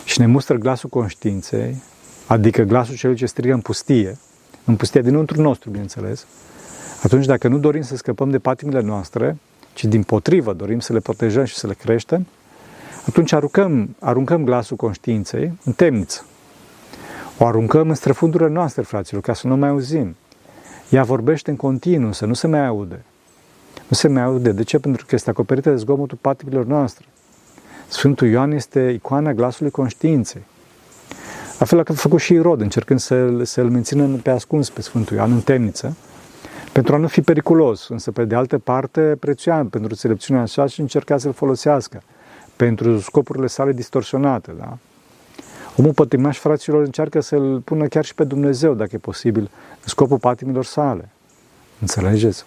și 0.04 0.20
ne 0.20 0.26
mustră 0.26 0.56
glasul 0.56 0.88
conștiinței, 0.88 1.82
adică 2.26 2.62
glasul 2.62 2.96
celui 2.96 3.16
ce 3.16 3.26
strigă 3.26 3.54
în 3.54 3.60
pustie, 3.60 4.18
în 4.64 4.76
pustie 4.76 5.00
dinăuntru 5.00 5.40
nostru, 5.40 5.70
bineînțeles, 5.70 6.26
atunci 7.02 7.26
dacă 7.26 7.48
nu 7.48 7.58
dorim 7.58 7.82
să 7.82 7.96
scăpăm 7.96 8.30
de 8.30 8.38
patimile 8.38 8.80
noastre, 8.80 9.36
ci 9.72 9.84
din 9.84 10.02
potrivă 10.02 10.52
dorim 10.52 10.80
să 10.80 10.92
le 10.92 11.00
protejăm 11.00 11.44
și 11.44 11.54
să 11.54 11.66
le 11.66 11.74
creștem, 11.74 12.26
atunci 13.06 13.32
aruncăm, 13.32 13.96
aruncăm 13.98 14.44
glasul 14.44 14.76
conștiinței 14.76 15.52
în 15.64 15.72
temniță. 15.72 16.24
O 17.38 17.46
aruncăm 17.46 17.88
în 17.88 17.94
străfundurile 17.94 18.48
noastre, 18.48 18.82
fraților, 18.82 19.22
ca 19.22 19.34
să 19.34 19.46
nu 19.46 19.56
mai 19.56 19.68
auzim. 19.68 20.16
Ea 20.90 21.02
vorbește 21.02 21.50
în 21.50 21.56
continuu, 21.56 22.12
să 22.12 22.26
nu 22.26 22.34
se 22.34 22.46
mai 22.46 22.66
aude. 22.66 23.04
Nu 23.88 23.96
se 23.96 24.08
mai 24.08 24.22
aude. 24.22 24.52
De 24.52 24.62
ce? 24.62 24.78
Pentru 24.78 25.06
că 25.06 25.14
este 25.14 25.30
acoperită 25.30 25.70
de 25.70 25.76
zgomotul 25.76 26.18
patimilor 26.20 26.64
noastre. 26.64 27.06
Sfântul 27.88 28.28
Ioan 28.28 28.52
este 28.52 28.80
icoana 28.80 29.32
glasului 29.32 29.70
conștiinței. 29.70 30.42
La 31.58 31.66
fel 31.66 31.78
a 31.78 31.92
făcut 31.92 32.20
și 32.20 32.32
Irod, 32.32 32.60
încercând 32.60 33.00
să-l, 33.00 33.44
să-l 33.44 33.70
mențină 33.70 34.06
pe 34.22 34.30
ascuns 34.30 34.70
pe 34.70 34.82
Sfântul 34.82 35.16
Ioan 35.16 35.32
în 35.32 35.40
temniță, 35.40 35.96
pentru 36.72 36.94
a 36.94 36.98
nu 36.98 37.06
fi 37.06 37.20
periculos, 37.20 37.88
însă 37.88 38.10
pe 38.10 38.24
de 38.24 38.34
altă 38.34 38.58
parte 38.58 39.16
prețuia 39.20 39.54
pentru 39.54 39.80
înțelepciunea 39.90 40.42
așa 40.42 40.66
și 40.66 40.80
încerca 40.80 41.18
să-l 41.18 41.32
folosească 41.32 42.02
pentru 42.56 42.98
scopurile 42.98 43.46
sale 43.46 43.72
distorsionate. 43.72 44.52
Da? 44.58 44.78
Omul 45.76 45.92
pătimaș, 45.92 46.38
fraților, 46.38 46.82
încearcă 46.82 47.20
să-l 47.20 47.60
pună 47.64 47.86
chiar 47.86 48.04
și 48.04 48.14
pe 48.14 48.24
Dumnezeu, 48.24 48.74
dacă 48.74 48.90
e 48.92 48.98
posibil, 48.98 49.42
în 49.42 49.86
scopul 49.86 50.18
patimilor 50.18 50.64
sale. 50.64 51.08
Înțelegeți? 51.80 52.44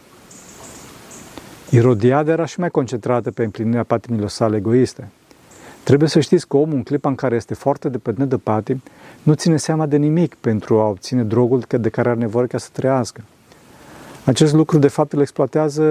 Irodiada 1.70 2.32
era 2.32 2.46
și 2.46 2.60
mai 2.60 2.70
concentrată 2.70 3.32
pe 3.32 3.44
împlinirea 3.44 3.84
patimilor 3.84 4.30
sale 4.30 4.56
egoiste. 4.56 5.08
Trebuie 5.88 6.10
să 6.10 6.20
știți 6.20 6.48
că 6.48 6.58
omul, 6.58 6.76
în 6.76 6.84
clipa 6.84 7.10
în 7.10 7.16
care 7.16 7.36
este 7.36 7.54
foarte 7.54 7.90
dependent 7.90 8.30
de 8.30 8.38
patim, 8.38 8.82
nu 9.24 9.34
ține 9.34 9.58
seama 9.58 9.86
de 9.86 9.98
nimic 9.98 10.36
pentru 10.36 10.80
a 10.80 10.88
obține 10.88 11.24
drogul 11.24 11.64
de 11.68 11.90
care 11.90 12.10
are 12.10 12.20
nevoie 12.20 12.48
ca 12.48 12.58
să 12.58 12.70
trăiască. 12.72 13.22
Acest 14.26 14.54
lucru, 14.54 14.78
de 14.78 14.88
fapt, 14.88 15.14
îl 15.14 15.22
exploatează 15.22 15.84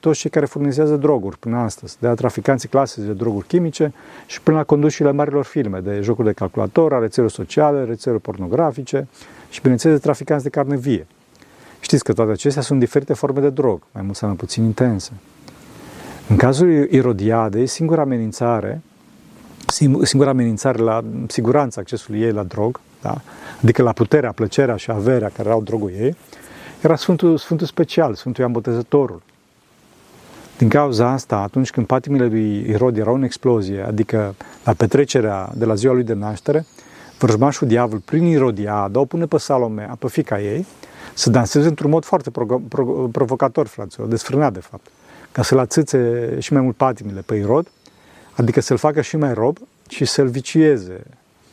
toți 0.00 0.18
cei 0.18 0.30
care 0.30 0.46
furnizează 0.46 0.96
droguri 0.96 1.38
până 1.38 1.56
astăzi, 1.56 1.96
de 2.00 2.06
la 2.06 2.14
traficanții 2.14 2.68
clasici 2.68 3.04
de 3.04 3.12
droguri 3.12 3.46
chimice 3.46 3.92
și 4.26 4.40
până 4.40 4.56
la 4.56 4.64
condușile 4.64 5.12
marilor 5.12 5.44
filme, 5.44 5.78
de 5.80 6.00
jocuri 6.02 6.26
de 6.26 6.32
calculator, 6.32 7.00
rețeluri 7.00 7.32
sociale, 7.32 7.84
rețeluri 7.84 8.22
pornografice 8.22 9.08
și, 9.50 9.60
bineînțeles, 9.60 9.96
de 9.96 10.02
traficanți 10.02 10.44
de 10.44 10.50
carne 10.50 10.76
vie. 10.76 11.06
Știți 11.80 12.04
că 12.04 12.12
toate 12.12 12.30
acestea 12.30 12.62
sunt 12.62 12.78
diferite 12.78 13.12
forme 13.12 13.40
de 13.40 13.50
drog, 13.50 13.82
mai 13.92 14.02
mult 14.02 14.16
sau 14.16 14.28
mai 14.28 14.36
puțin 14.36 14.64
intense. 14.64 15.12
În 16.28 16.36
cazul 16.36 16.88
Irodiadei, 16.90 17.66
singura 17.66 18.02
amenințare, 18.02 18.82
singura 20.02 20.30
amenințare 20.30 20.78
la 20.78 21.04
siguranța 21.26 21.80
accesului 21.80 22.20
ei 22.20 22.32
la 22.32 22.42
drog, 22.42 22.80
da? 23.02 23.20
adică 23.62 23.82
la 23.82 23.92
puterea, 23.92 24.32
plăcerea 24.32 24.76
și 24.76 24.90
averea 24.90 25.28
care 25.28 25.50
au 25.50 25.62
drogul 25.62 25.90
ei, 25.90 26.16
era 26.80 26.96
Sfântul, 26.96 27.36
Sfântul 27.36 27.66
Special, 27.66 28.14
Sfântul 28.14 28.40
Ioan 28.40 28.52
Botezătorul. 28.52 29.22
Din 30.58 30.68
cauza 30.68 31.08
asta, 31.08 31.36
atunci 31.36 31.70
când 31.70 31.86
patimile 31.86 32.26
lui 32.26 32.68
Irod 32.68 32.98
erau 32.98 33.14
în 33.14 33.22
explozie, 33.22 33.82
adică 33.82 34.34
la 34.64 34.72
petrecerea 34.72 35.50
de 35.54 35.64
la 35.64 35.74
ziua 35.74 35.92
lui 35.92 36.02
de 36.02 36.12
naștere, 36.12 36.66
vrăjmașul 37.18 37.68
diavol, 37.68 37.98
prin 37.98 38.24
Irodiada, 38.24 39.00
o 39.00 39.04
pune 39.04 39.26
pe 39.26 39.38
Salome, 39.38 39.90
pe 39.98 40.08
fica 40.08 40.40
ei, 40.40 40.66
să 41.14 41.30
danseze 41.30 41.68
într-un 41.68 41.90
mod 41.90 42.04
foarte 42.04 42.30
pro- 42.30 42.60
pro- 42.68 43.08
provocator, 43.12 43.66
fraților, 43.66 44.08
desfrânat 44.08 44.52
de 44.52 44.60
fapt, 44.60 44.86
ca 45.32 45.42
să-l 45.42 45.58
atâțe 45.58 46.36
și 46.40 46.52
mai 46.52 46.62
mult 46.62 46.76
patimile 46.76 47.20
pe 47.20 47.34
Irod, 47.34 47.66
adică 48.34 48.60
să-l 48.60 48.76
facă 48.76 49.00
și 49.00 49.16
mai 49.16 49.34
rob 49.34 49.58
și 49.88 50.04
să-l 50.04 50.28
vicieze, 50.28 51.00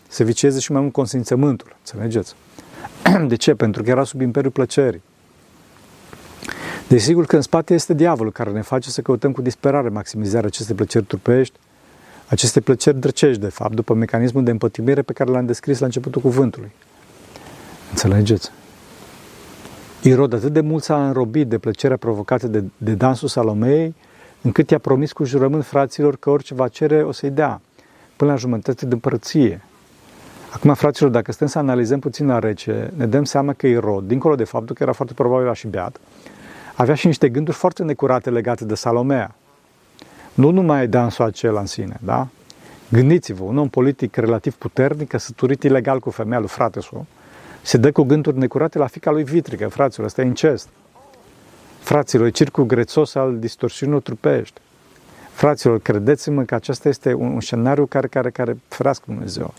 să 0.08 0.24
vicieze 0.24 0.60
și 0.60 0.72
mai 0.72 0.82
mult 0.82 0.94
consimțământul, 0.94 1.76
înțelegeți? 1.78 2.36
De 3.28 3.36
ce? 3.36 3.56
Pentru 3.56 3.84
că 3.84 3.90
era 3.90 4.04
sub 4.04 4.22
imperiul 4.22 4.52
plăcerii. 4.52 5.02
Desigur 6.88 7.26
că 7.26 7.36
în 7.36 7.42
spate 7.42 7.74
este 7.74 7.94
diavolul 7.94 8.32
care 8.32 8.52
ne 8.52 8.62
face 8.62 8.90
să 8.90 9.02
căutăm 9.02 9.32
cu 9.32 9.42
disperare 9.42 9.90
maximizarea 9.90 10.48
acestei 10.48 10.76
plăceri 10.76 11.06
trupești, 11.06 11.60
aceste 12.28 12.62
plăceri 12.62 13.00
drăcești, 13.00 13.42
de 13.42 13.48
fapt, 13.48 13.76
după 13.76 13.94
mecanismul 13.94 14.44
de 14.44 14.52
împătimire 14.52 15.02
pe 15.02 15.14
care 15.14 15.32
l-am 15.32 15.46
descris 15.46 15.80
la 15.80 15.86
începutul 15.86 16.22
cuvântului. 16.22 16.72
Înțelegeți? 17.90 18.52
Irod 20.02 20.34
atât 20.34 20.54
de 20.54 20.62
mult 20.62 20.84
s-a 20.84 21.08
înrobit 21.08 21.48
de 21.48 21.58
plăcerea 21.58 21.98
provocată 21.98 22.48
de, 22.48 22.64
de 22.78 22.94
dansul 22.94 23.28
Salomei, 23.28 23.96
încât 24.42 24.70
i-a 24.70 24.78
promis 24.78 25.12
cu 25.12 25.24
jurământ 25.24 25.66
fraților 25.66 26.16
că 26.16 26.30
orice 26.30 26.54
va 26.54 26.68
cere 26.68 27.04
o 27.04 27.12
să-i 27.12 27.30
dea, 27.30 27.62
până 28.16 28.32
la 28.32 28.38
jumătate 28.38 28.86
de 28.86 28.94
împărăție. 28.94 29.62
Acum, 30.54 30.74
fraților, 30.74 31.12
dacă 31.12 31.32
stăm 31.32 31.48
să 31.48 31.58
analizăm 31.58 32.00
puțin 32.00 32.28
la 32.28 32.40
rece, 32.40 32.92
ne 32.96 33.06
dăm 33.06 33.24
seama 33.24 33.54
că 33.54 33.68
Irod, 33.68 34.04
dincolo 34.04 34.36
de 34.36 34.44
faptul 34.44 34.76
că 34.76 34.84
era 34.84 34.92
foarte 34.92 35.14
probabil 35.14 35.54
și 35.54 35.68
beat, 35.68 36.00
avea 36.76 36.96
și 36.96 37.06
niște 37.06 37.30
gânduri 37.30 37.58
foarte 37.58 37.84
necurate 37.84 38.30
legate 38.30 38.66
de 38.66 38.76
Salomea. 38.76 39.36
Nu 40.34 40.50
numai 40.50 40.88
dansul 40.88 41.26
acela 41.26 41.60
în 41.60 41.66
sine, 41.66 41.98
da? 42.04 42.28
Gândiți-vă, 42.90 43.44
un 43.44 43.58
om 43.58 43.70
politic 43.70 44.16
relativ 44.16 44.56
puternic, 44.56 45.08
căsătorit 45.08 45.64
ilegal 45.64 46.00
cu 46.00 46.10
femeia 46.10 46.40
lui 46.40 46.48
frate 46.48 46.80
sau 46.80 47.06
se 47.62 47.78
dă 47.78 47.92
cu 47.92 48.04
gânduri 48.04 48.38
necurate 48.38 48.78
la 48.78 48.88
fica 48.88 49.12
lui 49.12 49.24
Vitrică, 49.24 49.68
fraților, 49.68 50.06
ăsta 50.06 50.22
e 50.22 50.26
incest. 50.26 50.70
Fraților, 51.80 52.26
e 52.26 52.30
circul 52.30 52.66
grețos 52.66 53.16
al 53.16 53.40
distorsiunilor 53.40 54.02
trupești. 54.02 54.60
Fraților, 55.32 55.80
credeți-mă 55.80 56.44
că 56.44 56.56
acesta 56.56 56.90
este 56.90 57.14
un, 57.14 57.32
un 57.32 57.40
scenariu 57.40 57.86
care, 57.86 58.08
care, 58.08 58.30
care 58.30 58.58
ferească 58.68 59.04
Dumnezeu. 59.08 59.54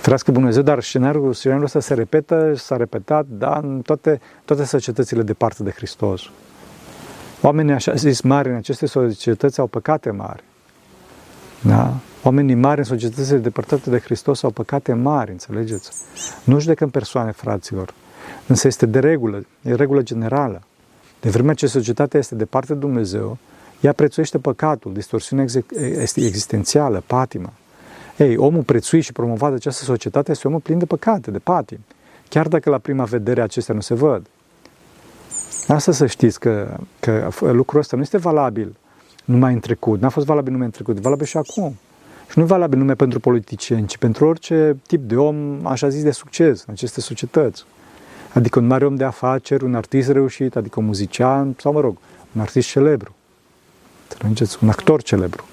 Ferească 0.00 0.32
Dumnezeu, 0.32 0.62
dar 0.62 0.82
scenariul, 0.82 1.32
scenariul 1.32 1.66
ăsta 1.66 1.80
se 1.80 1.94
repetă, 1.94 2.52
s-a 2.54 2.76
repetat, 2.76 3.26
da, 3.28 3.60
în 3.62 3.82
toate, 3.82 4.20
toate 4.44 4.64
societățile 4.64 5.22
departe 5.22 5.62
de 5.62 5.70
Hristos. 5.70 6.22
Oamenii, 7.42 7.72
așa 7.72 7.94
zis, 7.94 8.20
mari 8.20 8.48
în 8.48 8.54
aceste 8.54 8.86
societăți 8.86 9.60
au 9.60 9.66
păcate 9.66 10.10
mari. 10.10 10.42
Da? 11.60 11.94
Oamenii 12.22 12.54
mari 12.54 12.78
în 12.78 12.84
societățile 12.84 13.38
depărtate 13.38 13.90
de 13.90 13.98
Hristos 13.98 14.42
au 14.42 14.50
păcate 14.50 14.92
mari, 14.92 15.30
înțelegeți? 15.30 15.90
Nu 16.44 16.60
judecăm 16.60 16.90
persoane, 16.90 17.30
fraților, 17.30 17.94
însă 18.46 18.66
este 18.66 18.86
de 18.86 18.98
regulă, 18.98 19.46
e 19.62 19.74
regulă 19.74 20.02
generală. 20.02 20.62
De 21.26 21.32
vreme 21.32 21.54
ce 21.54 21.66
societatea 21.66 22.18
este 22.18 22.34
departe 22.34 22.72
de 22.72 22.78
Dumnezeu, 22.78 23.38
ea 23.80 23.92
prețuiește 23.92 24.38
păcatul, 24.38 24.92
distorsiunea 24.92 25.46
existențială, 26.14 27.02
patima. 27.06 27.52
Ei, 28.16 28.36
omul 28.36 28.62
prețuit 28.62 29.02
și 29.02 29.12
promovat 29.12 29.48
de 29.48 29.54
această 29.54 29.84
societate 29.84 30.30
este 30.30 30.48
omul 30.48 30.60
plin 30.60 30.78
de 30.78 30.84
păcate, 30.84 31.30
de 31.30 31.38
patim, 31.38 31.78
chiar 32.28 32.48
dacă 32.48 32.70
la 32.70 32.78
prima 32.78 33.04
vedere 33.04 33.42
acestea 33.42 33.74
nu 33.74 33.80
se 33.80 33.94
văd. 33.94 34.26
Asta 35.68 35.92
să 35.92 36.06
știți 36.06 36.40
că, 36.40 36.76
că 37.00 37.28
lucrul 37.40 37.80
ăsta 37.80 37.96
nu 37.96 38.02
este 38.02 38.18
valabil 38.18 38.76
numai 39.24 39.52
în 39.52 39.60
trecut, 39.60 40.00
n-a 40.00 40.08
fost 40.08 40.26
valabil 40.26 40.50
numai 40.50 40.66
în 40.66 40.72
trecut, 40.72 40.96
e 40.96 41.00
valabil 41.00 41.26
și 41.26 41.36
acum. 41.36 41.76
Și 42.30 42.38
nu 42.38 42.44
e 42.44 42.46
valabil 42.46 42.78
numai 42.78 42.96
pentru 42.96 43.20
politicieni, 43.20 43.86
ci 43.86 43.96
pentru 43.96 44.26
orice 44.26 44.76
tip 44.86 45.08
de 45.08 45.16
om, 45.16 45.66
așa 45.66 45.88
zis, 45.88 46.02
de 46.02 46.10
succes 46.10 46.64
în 46.66 46.72
aceste 46.72 47.00
societăți. 47.00 47.64
Adică 48.36 48.58
un 48.58 48.66
mare 48.66 48.86
om 48.86 48.94
de 48.94 49.04
afaceri, 49.04 49.64
un 49.64 49.74
artist 49.74 50.08
reușit, 50.08 50.56
adică 50.56 50.80
un 50.80 50.86
muzician 50.86 51.54
sau, 51.58 51.72
mă 51.72 51.80
rog, 51.80 51.96
un 52.34 52.40
artist 52.40 52.68
celebru. 52.68 53.14
Înțelegeți? 54.08 54.58
Un 54.62 54.68
actor 54.68 55.02
celebru. 55.02 55.44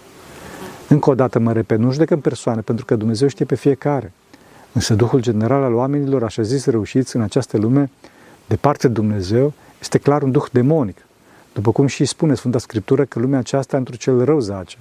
Încă 0.87 1.09
o 1.09 1.15
dată 1.15 1.39
mă 1.39 1.53
repet, 1.53 1.79
nu 1.79 1.91
judecăm 1.91 2.19
persoane, 2.19 2.61
pentru 2.61 2.85
că 2.85 2.95
Dumnezeu 2.95 3.27
știe 3.27 3.45
pe 3.45 3.55
fiecare. 3.55 4.11
Însă 4.71 4.93
Duhul 4.93 5.21
general 5.21 5.63
al 5.63 5.73
oamenilor, 5.73 6.23
așa 6.23 6.41
zis, 6.41 6.65
reușiți 6.65 7.15
în 7.15 7.21
această 7.21 7.57
lume, 7.57 7.89
de 8.47 8.55
parte 8.55 8.87
de 8.87 8.93
Dumnezeu, 8.93 9.53
este 9.81 9.97
clar 9.97 10.21
un 10.21 10.31
duh 10.31 10.45
demonic. 10.51 10.97
După 11.53 11.71
cum 11.71 11.87
și 11.87 12.05
spune 12.05 12.35
Sfânta 12.35 12.57
Scriptură 12.57 13.05
că 13.05 13.19
lumea 13.19 13.39
aceasta 13.39 13.77
într-un 13.77 13.97
cel 13.97 14.23
rău 14.23 14.39
zace. 14.39 14.77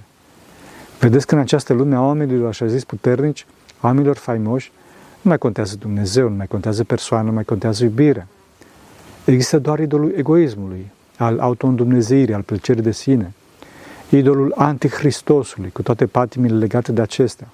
Vedeți 0.99 1.27
că 1.27 1.35
în 1.35 1.41
această 1.41 1.73
lume 1.73 1.95
a 1.95 2.01
oamenilor, 2.01 2.47
așa 2.47 2.65
zis, 2.65 2.83
puternici, 2.83 3.45
oamenilor 3.81 4.15
faimoși, 4.15 4.71
nu 5.23 5.29
mai 5.29 5.37
contează 5.37 5.75
Dumnezeu, 5.79 6.29
nu 6.29 6.35
mai 6.35 6.47
contează 6.47 6.83
persoana, 6.83 7.25
nu 7.25 7.31
mai 7.31 7.43
contează 7.43 7.83
iubirea. 7.83 8.27
Există 9.25 9.59
doar 9.59 9.79
idolul 9.79 10.13
egoismului, 10.17 10.91
al 11.17 11.39
auto-îndumnezeirii, 11.39 12.33
al 12.33 12.41
plăcerii 12.41 12.81
de 12.81 12.91
sine, 12.91 13.33
idolul 14.09 14.53
antichristosului, 14.55 15.69
cu 15.69 15.81
toate 15.81 16.05
patimile 16.05 16.57
legate 16.57 16.91
de 16.91 17.01
acestea. 17.01 17.47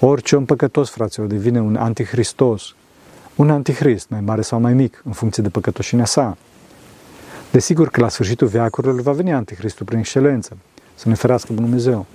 Orice 0.00 0.36
om 0.36 0.44
păcătos, 0.44 0.90
fraților, 0.90 1.26
devine 1.26 1.60
un 1.60 1.76
antichristos, 1.76 2.74
un 3.34 3.50
antichrist, 3.50 4.08
mai 4.08 4.20
mare 4.20 4.42
sau 4.42 4.60
mai 4.60 4.74
mic, 4.74 5.02
în 5.04 5.12
funcție 5.12 5.42
de 5.42 5.48
păcătoșinea 5.48 6.04
sa. 6.04 6.36
Desigur 7.50 7.88
că 7.88 8.00
la 8.00 8.08
sfârșitul 8.08 8.46
veacurilor 8.46 9.00
va 9.00 9.12
veni 9.12 9.32
antichristul 9.32 9.86
prin 9.86 9.98
excelență, 9.98 10.56
să 10.94 11.08
ne 11.08 11.14
ferească 11.14 11.52
Dumnezeu. 11.52 12.06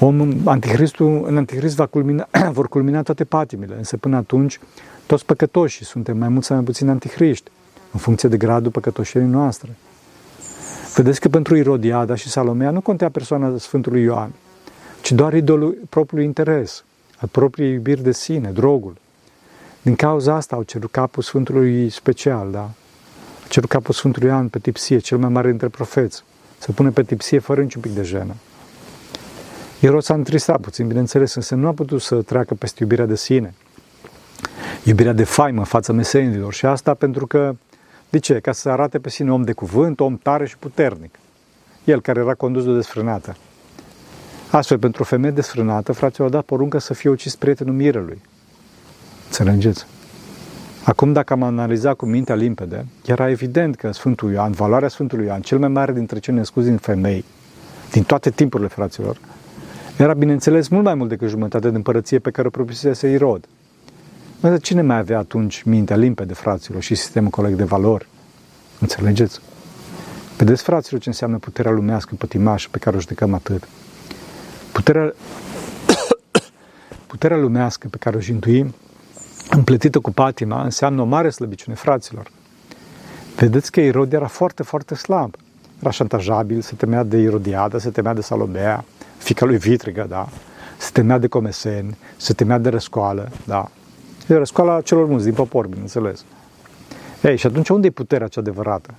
Omul, 0.00 0.36
antichristul, 0.44 1.24
în 1.26 1.36
antichrist 1.36 1.76
va 1.76 1.86
culmina, 1.86 2.28
vor 2.58 2.68
culmina 2.68 3.02
toate 3.02 3.24
patimile, 3.24 3.74
însă 3.76 3.96
până 3.96 4.16
atunci 4.16 4.60
toți 5.06 5.24
păcătoși 5.24 5.84
suntem 5.84 6.18
mai 6.18 6.28
mult 6.28 6.44
sau 6.44 6.56
mai 6.56 6.64
puțin 6.64 6.88
antichriști, 6.88 7.50
în 7.92 8.00
funcție 8.00 8.28
de 8.28 8.36
gradul 8.36 8.70
păcătoșirii 8.70 9.26
noastre. 9.26 9.76
Vedeți 10.94 11.20
că 11.20 11.28
pentru 11.28 11.56
Irodiada 11.56 12.14
și 12.14 12.28
Salomea 12.28 12.70
nu 12.70 12.80
contea 12.80 13.08
persoana 13.08 13.58
Sfântului 13.58 14.02
Ioan, 14.02 14.32
ci 15.02 15.12
doar 15.12 15.34
idolul 15.34 15.78
propriului 15.88 16.26
interes, 16.26 16.84
al 17.16 17.28
propriei 17.28 17.72
iubiri 17.72 18.02
de 18.02 18.12
sine, 18.12 18.50
drogul. 18.50 18.96
Din 19.82 19.94
cauza 19.94 20.34
asta 20.34 20.56
au 20.56 20.62
cerut 20.62 20.90
capul 20.90 21.22
Sfântului 21.22 21.90
special, 21.90 22.50
da? 22.50 22.70
A 23.44 23.48
cerut 23.48 23.68
capul 23.68 23.94
Sfântului 23.94 24.28
Ioan 24.28 24.48
pe 24.48 24.58
tipsie, 24.58 24.98
cel 24.98 25.18
mai 25.18 25.28
mare 25.28 25.48
dintre 25.48 25.68
profeți. 25.68 26.24
Se 26.58 26.72
pune 26.72 26.90
pe 26.90 27.02
tipsie 27.02 27.38
fără 27.38 27.60
niciun 27.60 27.80
pic 27.80 27.92
de 27.92 28.02
jenă. 28.02 28.34
Irod 29.84 30.02
s-a 30.02 30.14
întristat 30.14 30.60
puțin, 30.60 30.86
bineînțeles, 30.86 31.34
însă 31.34 31.54
nu 31.54 31.66
a 31.66 31.72
putut 31.72 32.00
să 32.00 32.22
treacă 32.22 32.54
peste 32.54 32.78
iubirea 32.82 33.06
de 33.06 33.16
sine. 33.16 33.54
Iubirea 34.84 35.12
de 35.12 35.24
faimă 35.24 35.58
în 35.58 35.64
fața 35.64 35.92
mesenilor 35.92 36.52
și 36.52 36.66
asta 36.66 36.94
pentru 36.94 37.26
că, 37.26 37.56
de 38.10 38.18
ce? 38.18 38.40
Ca 38.40 38.52
să 38.52 38.68
arate 38.68 38.98
pe 38.98 39.08
sine 39.08 39.32
om 39.32 39.42
de 39.42 39.52
cuvânt, 39.52 40.00
om 40.00 40.16
tare 40.16 40.46
și 40.46 40.58
puternic. 40.58 41.18
El 41.84 42.00
care 42.00 42.20
era 42.20 42.34
condus 42.34 42.64
de 42.64 42.70
o 42.70 42.74
desfrânată. 42.74 43.36
Astfel, 44.50 44.78
pentru 44.78 45.02
o 45.02 45.04
femeie 45.04 45.32
desfrânată, 45.32 45.92
frații 45.92 46.22
au 46.22 46.28
dat 46.28 46.44
poruncă 46.44 46.78
să 46.78 46.94
fie 46.94 47.10
ucis 47.10 47.36
prietenul 47.36 47.74
mirelui. 47.74 48.20
Înțelegeți? 49.24 49.86
Acum, 50.84 51.12
dacă 51.12 51.32
am 51.32 51.42
analizat 51.42 51.94
cu 51.94 52.06
mintea 52.06 52.34
limpede, 52.34 52.86
era 53.06 53.30
evident 53.30 53.76
că 53.76 53.92
Sfântul 53.92 54.32
Ioan, 54.32 54.52
valoarea 54.52 54.88
Sfântului 54.88 55.26
Ioan, 55.26 55.40
cel 55.40 55.58
mai 55.58 55.68
mare 55.68 55.92
dintre 55.92 56.18
cei 56.18 56.34
născuți 56.34 56.66
din 56.66 56.76
femei, 56.76 57.24
din 57.90 58.02
toate 58.02 58.30
timpurile, 58.30 58.68
fraților, 58.68 59.18
era, 59.96 60.12
bineînțeles, 60.12 60.68
mult 60.68 60.84
mai 60.84 60.94
mult 60.94 61.08
decât 61.08 61.28
jumătate 61.28 61.70
de 61.70 61.76
împărăție 61.76 62.18
pe 62.18 62.30
care 62.30 62.46
o 62.46 62.50
propusese 62.50 63.08
Irod. 63.08 63.44
Însă 64.40 64.58
cine 64.58 64.82
mai 64.82 64.98
avea 64.98 65.18
atunci 65.18 65.62
mintea 65.62 65.96
limpede, 65.96 66.34
fraților, 66.34 66.82
și 66.82 66.94
sistemul 66.94 67.30
coleg 67.30 67.54
de 67.54 67.64
valori? 67.64 68.08
Înțelegeți? 68.80 69.40
Vedeți, 70.36 70.62
fraților, 70.62 71.00
ce 71.00 71.08
înseamnă 71.08 71.38
puterea 71.38 71.70
lumească 71.70 72.14
pătimașă 72.18 72.68
pe 72.70 72.78
care 72.78 72.96
o 72.96 73.00
judecăm 73.00 73.34
atât. 73.34 73.68
Puterea, 74.72 75.14
puterea 77.06 77.36
lumească 77.36 77.88
pe 77.90 77.96
care 77.96 78.16
o 78.16 78.20
jintuim, 78.20 78.74
împletită 79.50 79.98
cu 79.98 80.10
patima, 80.10 80.62
înseamnă 80.62 81.02
o 81.02 81.04
mare 81.04 81.30
slăbiciune, 81.30 81.76
fraților. 81.76 82.30
Vedeți 83.36 83.70
că 83.70 83.80
Irod 83.80 84.12
era 84.12 84.26
foarte, 84.26 84.62
foarte 84.62 84.94
slab. 84.94 85.34
Era 85.80 85.90
șantajabil, 85.90 86.60
se 86.60 86.74
temea 86.74 87.02
de 87.02 87.16
Irodiada, 87.18 87.78
se 87.78 87.90
temea 87.90 88.14
de 88.14 88.20
Salomea, 88.20 88.84
fica 89.24 89.44
lui 89.46 89.56
Vitrigă, 89.56 90.06
da? 90.08 90.28
Se 90.78 90.90
temea 90.92 91.18
de 91.18 91.26
comeseni, 91.26 91.96
se 92.16 92.32
temea 92.32 92.58
de 92.58 92.68
răscoală, 92.68 93.28
da? 93.44 93.70
E 94.28 94.34
răscoala 94.34 94.80
celor 94.80 95.06
mulți, 95.06 95.24
din 95.24 95.34
popor, 95.34 95.66
bineînțeles. 95.66 96.24
Ei, 97.22 97.36
și 97.36 97.46
atunci 97.46 97.68
unde 97.68 97.86
e 97.86 97.90
puterea 97.90 98.28
cea 98.28 98.40
adevărată? 98.40 98.94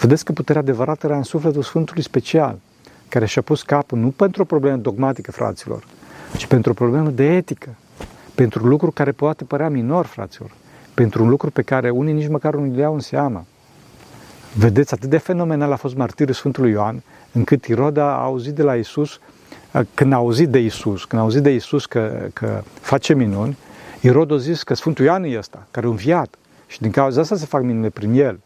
Vedeți 0.00 0.24
că 0.24 0.32
puterea 0.32 0.60
adevărată 0.60 1.06
era 1.06 1.16
în 1.16 1.22
sufletul 1.22 1.62
Sfântului 1.62 2.02
special, 2.02 2.58
care 3.08 3.26
și-a 3.26 3.42
pus 3.42 3.62
capul 3.62 3.98
nu 3.98 4.08
pentru 4.08 4.42
o 4.42 4.44
problemă 4.44 4.76
dogmatică, 4.76 5.32
fraților, 5.32 5.84
ci 6.36 6.46
pentru 6.46 6.70
o 6.70 6.74
problemă 6.74 7.08
de 7.08 7.36
etică, 7.36 7.74
pentru 8.34 8.62
un 8.62 8.68
lucru 8.68 8.90
care 8.90 9.12
poate 9.12 9.44
părea 9.44 9.68
minor, 9.68 10.06
fraților, 10.06 10.50
pentru 10.94 11.22
un 11.22 11.28
lucru 11.28 11.50
pe 11.50 11.62
care 11.62 11.90
unii 11.90 12.12
nici 12.12 12.28
măcar 12.28 12.54
nu 12.54 12.74
le 12.74 12.80
iau 12.80 12.94
în 12.94 13.00
seamă. 13.00 13.44
Vedeți, 14.54 14.94
atât 14.94 15.10
de 15.10 15.18
fenomenal 15.18 15.72
a 15.72 15.76
fost 15.76 15.96
martirul 15.96 16.34
Sfântului 16.34 16.70
Ioan, 16.70 17.02
încât 17.32 17.66
Iroda 17.66 18.04
a 18.04 18.22
auzit 18.22 18.54
de 18.54 18.62
la 18.62 18.74
Isus, 18.74 19.20
când 19.94 20.12
a 20.12 20.16
auzit 20.16 20.48
de 20.48 20.58
Isus, 20.58 21.04
când 21.04 21.20
a 21.20 21.24
auzit 21.24 21.42
de 21.42 21.50
Isus 21.50 21.86
că, 21.86 22.28
că 22.32 22.62
face 22.80 23.14
minuni, 23.14 23.56
Irod 24.00 24.32
a 24.32 24.36
zis 24.36 24.62
că 24.62 24.74
Sfântul 24.74 25.04
Ioan 25.04 25.24
e 25.24 25.38
ăsta, 25.38 25.66
care 25.70 25.86
a 25.86 25.88
înviat. 25.88 26.34
Și 26.66 26.80
din 26.80 26.90
cauza 26.90 27.20
asta 27.20 27.36
se 27.36 27.44
fac 27.44 27.62
minune 27.62 27.88
prin 27.88 28.12
el. 28.12 28.40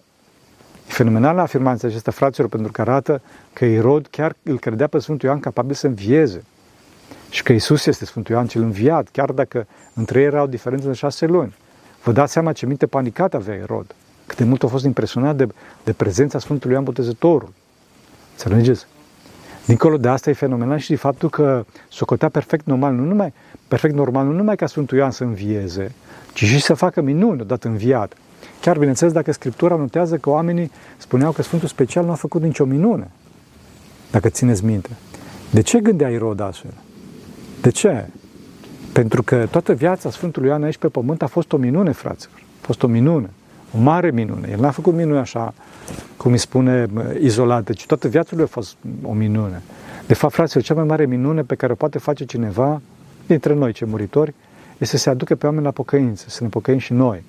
E 0.89 0.93
fenomenală 0.93 1.41
afirmația 1.41 1.89
acesta, 1.89 2.11
fraților, 2.11 2.49
pentru 2.49 2.73
că 2.73 2.81
arată 2.81 3.21
că 3.53 3.65
Irod 3.65 4.07
chiar 4.07 4.37
îl 4.43 4.59
credea 4.59 4.87
pe 4.87 4.99
Sfântul 4.99 5.29
Ioan 5.29 5.41
capabil 5.41 5.75
să 5.75 5.87
învieze. 5.87 6.45
Și 7.31 7.43
că 7.43 7.53
Isus 7.53 7.87
este 7.87 8.05
Sfântul 8.05 8.35
Ioan 8.35 8.47
cel 8.47 8.63
înviat, 8.63 9.09
chiar 9.13 9.31
dacă 9.31 9.67
între 9.95 10.21
ei 10.21 10.27
era 10.27 10.43
o 10.43 10.47
diferență 10.47 10.87
de 10.87 10.95
șase 10.95 11.27
luni. 11.27 11.55
Vă 12.03 12.13
dați 12.13 12.33
seama 12.33 12.53
ce 12.53 12.67
minte 12.67 12.87
panicat 12.87 13.35
avea 13.35 13.55
Irod. 13.55 13.95
Cât 14.27 14.37
de 14.37 14.45
mult 14.45 14.63
a 14.63 14.67
fost 14.67 14.85
impresionat 14.85 15.37
de, 15.37 15.47
de 15.85 15.93
prezența 15.93 16.39
Sfântului 16.39 16.73
Ioan 16.73 16.85
Botezătorul. 16.85 17.53
Înțelegeți? 18.33 18.87
Dincolo 19.67 19.97
de 19.97 20.09
asta 20.09 20.31
e 20.31 20.33
fenomenal 20.33 20.79
și 20.79 20.89
de 20.89 20.97
faptul 20.97 21.31
că 21.31 21.65
socotea 21.89 22.29
perfect 22.29 22.67
normal, 22.67 22.95
nu 22.95 23.05
numai, 23.05 23.33
perfect 23.69 23.95
normal, 23.95 24.27
nu 24.27 24.33
numai 24.33 24.57
ca 24.57 24.67
Sfântul 24.67 24.99
Ioan 24.99 25.11
să 25.11 25.25
învieze, 25.25 25.95
ci 26.33 26.45
și 26.45 26.61
să 26.61 26.75
facă 26.75 27.01
minuni 27.01 27.41
odată 27.41 27.69
înviat. 27.69 28.17
Chiar, 28.61 28.79
bineînțeles, 28.79 29.13
dacă 29.13 29.33
Scriptura 29.33 29.77
notează 29.77 30.17
că 30.17 30.31
oamenii 30.31 30.71
spuneau 30.97 31.33
că 31.33 31.43
Sfântul 31.43 31.69
Special 31.69 32.05
nu 32.05 32.11
a 32.11 32.15
făcut 32.15 32.43
nicio 32.43 32.65
minune, 32.65 33.11
dacă 34.11 34.29
țineți 34.29 34.65
minte. 34.65 34.91
De 35.51 35.61
ce 35.61 35.81
gândea 35.81 36.09
Irod 36.09 36.41
astfel? 36.41 36.71
De 37.61 37.71
ce? 37.71 38.07
Pentru 38.93 39.23
că 39.23 39.47
toată 39.51 39.73
viața 39.73 40.11
Sfântului 40.11 40.49
Ioan 40.49 40.63
aici 40.63 40.77
pe 40.77 40.89
pământ 40.89 41.23
a 41.23 41.27
fost 41.27 41.53
o 41.53 41.57
minune, 41.57 41.93
fraților. 41.93 42.39
A 42.39 42.65
fost 42.67 42.83
o 42.83 42.87
minune. 42.87 43.31
O 43.73 43.79
mare 43.79 44.11
minune. 44.11 44.49
El 44.51 44.61
n-a 44.61 44.71
făcut 44.71 44.95
minune 44.95 45.19
așa, 45.19 45.55
cum 46.17 46.33
îi 46.33 46.39
spune, 46.39 46.87
izolată, 47.21 47.73
ci 47.73 47.87
toată 47.87 48.09
viața 48.09 48.31
lui 48.33 48.45
a 48.45 48.47
fost 48.47 48.77
o 49.03 49.13
minune. 49.13 49.63
De 50.07 50.15
fapt, 50.15 50.35
fraților, 50.35 50.65
cea 50.65 50.75
mai 50.75 50.85
mare 50.85 51.07
minune 51.07 51.43
pe 51.43 51.55
care 51.55 51.73
o 51.73 51.75
poate 51.75 51.99
face 51.99 52.25
cineva 52.25 52.81
dintre 53.27 53.55
noi, 53.55 53.73
ce 53.73 53.85
muritori, 53.85 54.35
este 54.79 54.97
să 54.97 55.03
se 55.03 55.11
aducă 55.11 55.35
pe 55.35 55.47
oameni 55.47 55.65
la 55.65 55.71
pocăință, 55.71 56.25
să 56.29 56.43
ne 56.43 56.49
pocăim 56.49 56.79
și 56.79 56.93
noi. 56.93 57.23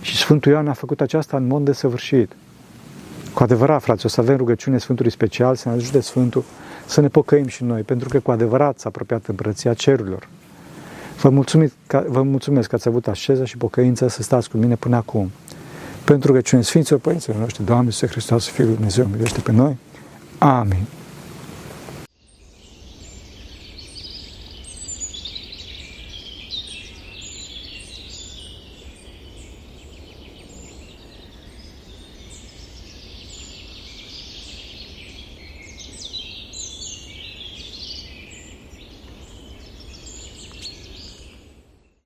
Și 0.00 0.16
Sfântul 0.16 0.52
Ioan 0.52 0.68
a 0.68 0.72
făcut 0.72 1.00
aceasta 1.00 1.36
în 1.36 1.46
mod 1.46 1.64
desăvârșit. 1.64 2.32
Cu 3.34 3.42
adevărat, 3.42 3.82
frate, 3.82 4.02
o 4.04 4.08
să 4.08 4.20
avem 4.20 4.36
rugăciune 4.36 4.78
Sfântului 4.78 5.10
special, 5.10 5.54
să 5.54 5.68
ne 5.68 5.74
ajute 5.74 6.00
Sfântul 6.00 6.44
să 6.86 7.00
ne 7.00 7.08
pocăim 7.08 7.46
și 7.46 7.64
noi, 7.64 7.82
pentru 7.82 8.08
că 8.08 8.20
cu 8.20 8.30
adevărat 8.30 8.78
s-a 8.78 8.88
apropiat 8.88 9.26
împărăția 9.26 9.74
cerurilor. 9.74 10.28
Vă 11.20 11.28
mulțumesc, 11.28 11.72
că, 11.86 12.04
vă 12.08 12.22
mulțumesc 12.22 12.68
că 12.68 12.74
ați 12.74 12.88
avut 12.88 13.06
așeza 13.06 13.44
și 13.44 13.56
pocăință 13.56 14.08
să 14.08 14.22
stați 14.22 14.50
cu 14.50 14.56
mine 14.56 14.74
până 14.74 14.96
acum. 14.96 15.30
Pentru 16.04 16.32
că 16.32 16.40
cine 16.40 16.62
Sfinților 16.62 17.00
Părinților 17.00 17.36
noștri, 17.36 17.64
Doamne, 17.64 17.84
Iisuse 17.84 18.06
Hristos, 18.06 18.48
Fiul 18.48 18.74
Dumnezeu, 18.74 19.04
miluiește 19.04 19.40
pe 19.40 19.52
noi. 19.52 19.76
Amin. 20.38 20.84